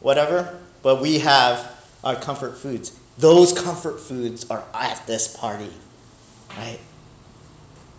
whatever, 0.00 0.58
but 0.82 1.00
we 1.00 1.18
have 1.20 1.74
our 2.04 2.14
comfort 2.14 2.58
foods. 2.58 3.00
Those 3.16 3.58
comfort 3.58 3.98
foods 3.98 4.48
are 4.50 4.62
at 4.74 5.04
this 5.06 5.36
party, 5.36 5.70
right? 6.56 6.78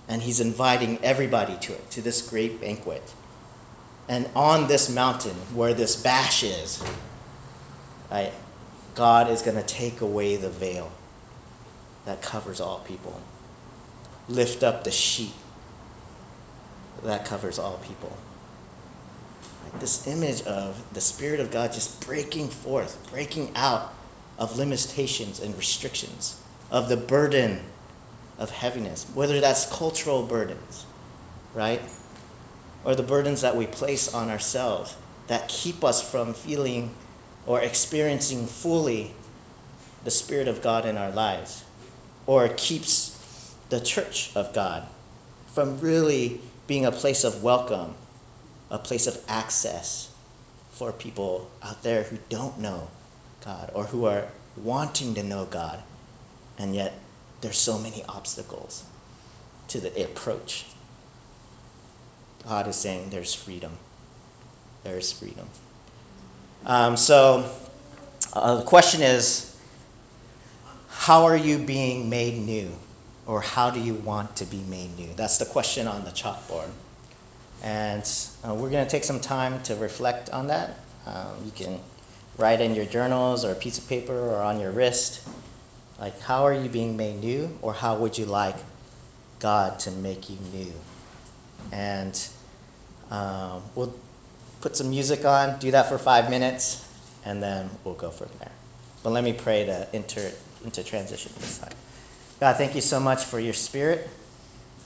And 0.07 0.21
he's 0.21 0.39
inviting 0.39 0.99
everybody 1.03 1.57
to 1.57 1.73
it, 1.73 1.91
to 1.91 2.01
this 2.01 2.29
great 2.29 2.61
banquet. 2.61 3.13
And 4.07 4.29
on 4.35 4.67
this 4.67 4.89
mountain 4.89 5.35
where 5.53 5.73
this 5.73 6.01
bash 6.01 6.43
is, 6.43 6.83
right, 8.11 8.31
God 8.95 9.29
is 9.29 9.41
going 9.41 9.57
to 9.57 9.63
take 9.63 10.01
away 10.01 10.35
the 10.35 10.49
veil 10.49 10.91
that 12.05 12.21
covers 12.21 12.59
all 12.59 12.79
people, 12.79 13.19
lift 14.29 14.63
up 14.63 14.83
the 14.83 14.91
sheet 14.91 15.33
that 17.03 17.25
covers 17.25 17.59
all 17.59 17.77
people. 17.79 18.15
This 19.79 20.07
image 20.07 20.41
of 20.43 20.81
the 20.93 21.01
Spirit 21.01 21.39
of 21.39 21.51
God 21.51 21.73
just 21.73 22.05
breaking 22.05 22.49
forth, 22.49 22.97
breaking 23.11 23.51
out 23.55 23.93
of 24.37 24.57
limitations 24.57 25.39
and 25.39 25.55
restrictions, 25.57 26.41
of 26.71 26.89
the 26.89 26.97
burden 26.97 27.59
of 28.37 28.49
heaviness, 28.49 29.05
whether 29.13 29.39
that's 29.41 29.65
cultural 29.75 30.23
burdens, 30.23 30.85
right? 31.53 31.81
Or 32.85 32.95
the 32.95 33.03
burdens 33.03 33.41
that 33.41 33.55
we 33.55 33.67
place 33.67 34.13
on 34.13 34.29
ourselves 34.29 34.95
that 35.27 35.47
keep 35.47 35.83
us 35.83 36.01
from 36.01 36.33
feeling 36.33 36.93
or 37.45 37.61
experiencing 37.61 38.47
fully 38.47 39.13
the 40.03 40.11
Spirit 40.11 40.47
of 40.47 40.61
God 40.61 40.85
in 40.85 40.97
our 40.97 41.11
lives, 41.11 41.63
or 42.25 42.47
keeps 42.49 43.18
the 43.69 43.79
church 43.79 44.31
of 44.35 44.53
God 44.53 44.83
from 45.53 45.79
really 45.79 46.41
being 46.67 46.85
a 46.85 46.91
place 46.91 47.23
of 47.23 47.43
welcome, 47.43 47.93
a 48.69 48.77
place 48.77 49.07
of 49.07 49.17
access 49.27 50.09
for 50.71 50.91
people 50.91 51.49
out 51.63 51.81
there 51.83 52.03
who 52.03 52.17
don't 52.29 52.59
know 52.59 52.87
God 53.43 53.71
or 53.73 53.83
who 53.83 54.05
are 54.05 54.25
wanting 54.57 55.15
to 55.15 55.23
know 55.23 55.45
God, 55.45 55.81
and 56.57 56.75
yet 56.75 56.93
there's 57.41 57.57
so 57.57 57.77
many 57.79 58.03
obstacles 58.07 58.83
to 59.69 59.79
the 59.79 60.03
approach. 60.03 60.65
God 62.47 62.67
is 62.67 62.75
saying 62.75 63.09
there's 63.09 63.33
freedom. 63.33 63.71
There's 64.83 65.11
freedom. 65.11 65.47
Um, 66.65 66.97
so 66.97 67.49
uh, 68.33 68.57
the 68.57 68.63
question 68.63 69.01
is 69.01 69.57
how 70.89 71.25
are 71.25 71.37
you 71.37 71.57
being 71.57 72.09
made 72.09 72.37
new? 72.37 72.71
Or 73.29 73.41
how 73.41 73.69
do 73.69 73.79
you 73.79 73.93
want 73.93 74.37
to 74.37 74.45
be 74.45 74.57
made 74.57 74.97
new? 74.97 75.13
That's 75.15 75.37
the 75.37 75.45
question 75.45 75.85
on 75.85 76.03
the 76.03 76.09
chalkboard. 76.09 76.71
And 77.61 78.01
uh, 78.43 78.55
we're 78.55 78.71
going 78.71 78.83
to 78.83 78.89
take 78.89 79.03
some 79.03 79.19
time 79.19 79.61
to 79.63 79.75
reflect 79.75 80.31
on 80.31 80.47
that. 80.47 80.79
Um, 81.05 81.35
you 81.45 81.51
can 81.51 81.79
write 82.39 82.59
in 82.59 82.73
your 82.73 82.85
journals 82.85 83.45
or 83.45 83.51
a 83.51 83.55
piece 83.55 83.77
of 83.77 83.87
paper 83.87 84.17
or 84.17 84.41
on 84.41 84.59
your 84.59 84.71
wrist. 84.71 85.29
Like, 85.99 86.19
how 86.21 86.47
are 86.47 86.53
you 86.55 86.69
being 86.69 86.97
made 86.97 87.21
new? 87.21 87.55
Or 87.61 87.71
how 87.71 87.97
would 87.97 88.17
you 88.17 88.25
like 88.25 88.55
God 89.39 89.77
to 89.81 89.91
make 89.91 90.27
you 90.31 90.37
new? 90.51 90.73
And 91.71 92.19
um, 93.11 93.61
we'll 93.75 93.93
put 94.61 94.75
some 94.75 94.89
music 94.89 95.23
on, 95.23 95.59
do 95.59 95.69
that 95.69 95.87
for 95.87 95.99
five 95.99 96.31
minutes, 96.31 96.83
and 97.25 97.43
then 97.43 97.69
we'll 97.83 97.93
go 97.93 98.09
from 98.09 98.29
there. 98.39 98.51
But 99.03 99.11
let 99.11 99.23
me 99.23 99.33
pray 99.33 99.67
to 99.67 99.87
enter 99.93 100.31
into 100.65 100.83
transition 100.83 101.31
this 101.37 101.59
time. 101.59 101.73
God, 102.39 102.55
thank 102.55 102.73
you 102.73 102.79
so 102.81 103.01
much 103.01 103.25
for 103.25 103.37
your 103.37 103.53
spirit. 103.53 104.07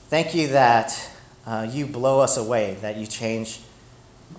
Thank 0.08 0.34
you 0.34 0.48
that 0.48 1.10
uh, 1.46 1.68
you 1.70 1.86
blow 1.86 2.18
us 2.18 2.36
away, 2.36 2.76
that 2.80 2.96
you 2.96 3.06
change 3.06 3.60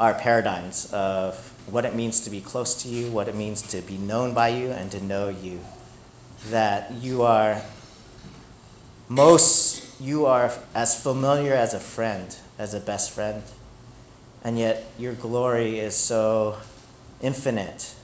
our 0.01 0.13
paradigms 0.13 0.91
of 0.91 1.37
what 1.71 1.85
it 1.85 1.95
means 1.95 2.21
to 2.25 2.29
be 2.29 2.41
close 2.41 2.83
to 2.83 2.89
you, 2.89 3.09
what 3.11 3.29
it 3.29 3.35
means 3.35 3.61
to 3.61 3.79
be 3.81 3.97
known 3.97 4.33
by 4.33 4.49
you, 4.49 4.69
and 4.71 4.91
to 4.91 5.01
know 5.01 5.29
you. 5.29 5.61
That 6.49 6.91
you 6.95 7.21
are 7.21 7.61
most, 9.07 10.01
you 10.01 10.25
are 10.25 10.51
as 10.73 11.01
familiar 11.01 11.53
as 11.53 11.73
a 11.73 11.79
friend, 11.79 12.35
as 12.59 12.73
a 12.73 12.81
best 12.81 13.11
friend, 13.11 13.41
and 14.43 14.59
yet 14.59 14.85
your 14.99 15.13
glory 15.13 15.79
is 15.79 15.95
so 15.95 16.57
infinite 17.21 17.95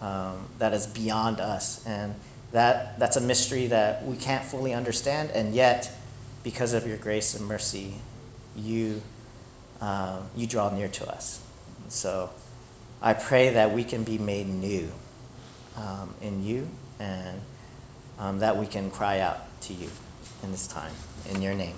um, 0.00 0.48
that 0.58 0.72
is 0.72 0.86
beyond 0.86 1.40
us. 1.40 1.86
And 1.86 2.14
that, 2.54 3.00
that's 3.00 3.16
a 3.16 3.20
mystery 3.20 3.66
that 3.66 4.04
we 4.06 4.16
can't 4.16 4.44
fully 4.44 4.74
understand, 4.74 5.30
and 5.32 5.54
yet, 5.54 5.90
because 6.44 6.72
of 6.72 6.86
your 6.86 6.96
grace 6.96 7.34
and 7.34 7.46
mercy, 7.48 7.94
you, 8.56 9.02
um, 9.80 10.30
you 10.36 10.46
draw 10.46 10.70
near 10.70 10.86
to 10.86 11.08
us. 11.12 11.44
So 11.88 12.30
I 13.02 13.14
pray 13.14 13.50
that 13.54 13.72
we 13.72 13.82
can 13.82 14.04
be 14.04 14.18
made 14.18 14.46
new 14.46 14.88
um, 15.76 16.14
in 16.22 16.44
you 16.44 16.68
and 17.00 17.40
um, 18.20 18.38
that 18.38 18.56
we 18.56 18.66
can 18.66 18.88
cry 18.88 19.18
out 19.18 19.40
to 19.62 19.72
you 19.74 19.90
in 20.44 20.52
this 20.52 20.68
time. 20.68 20.92
In 21.30 21.42
your 21.42 21.54
name. 21.54 21.74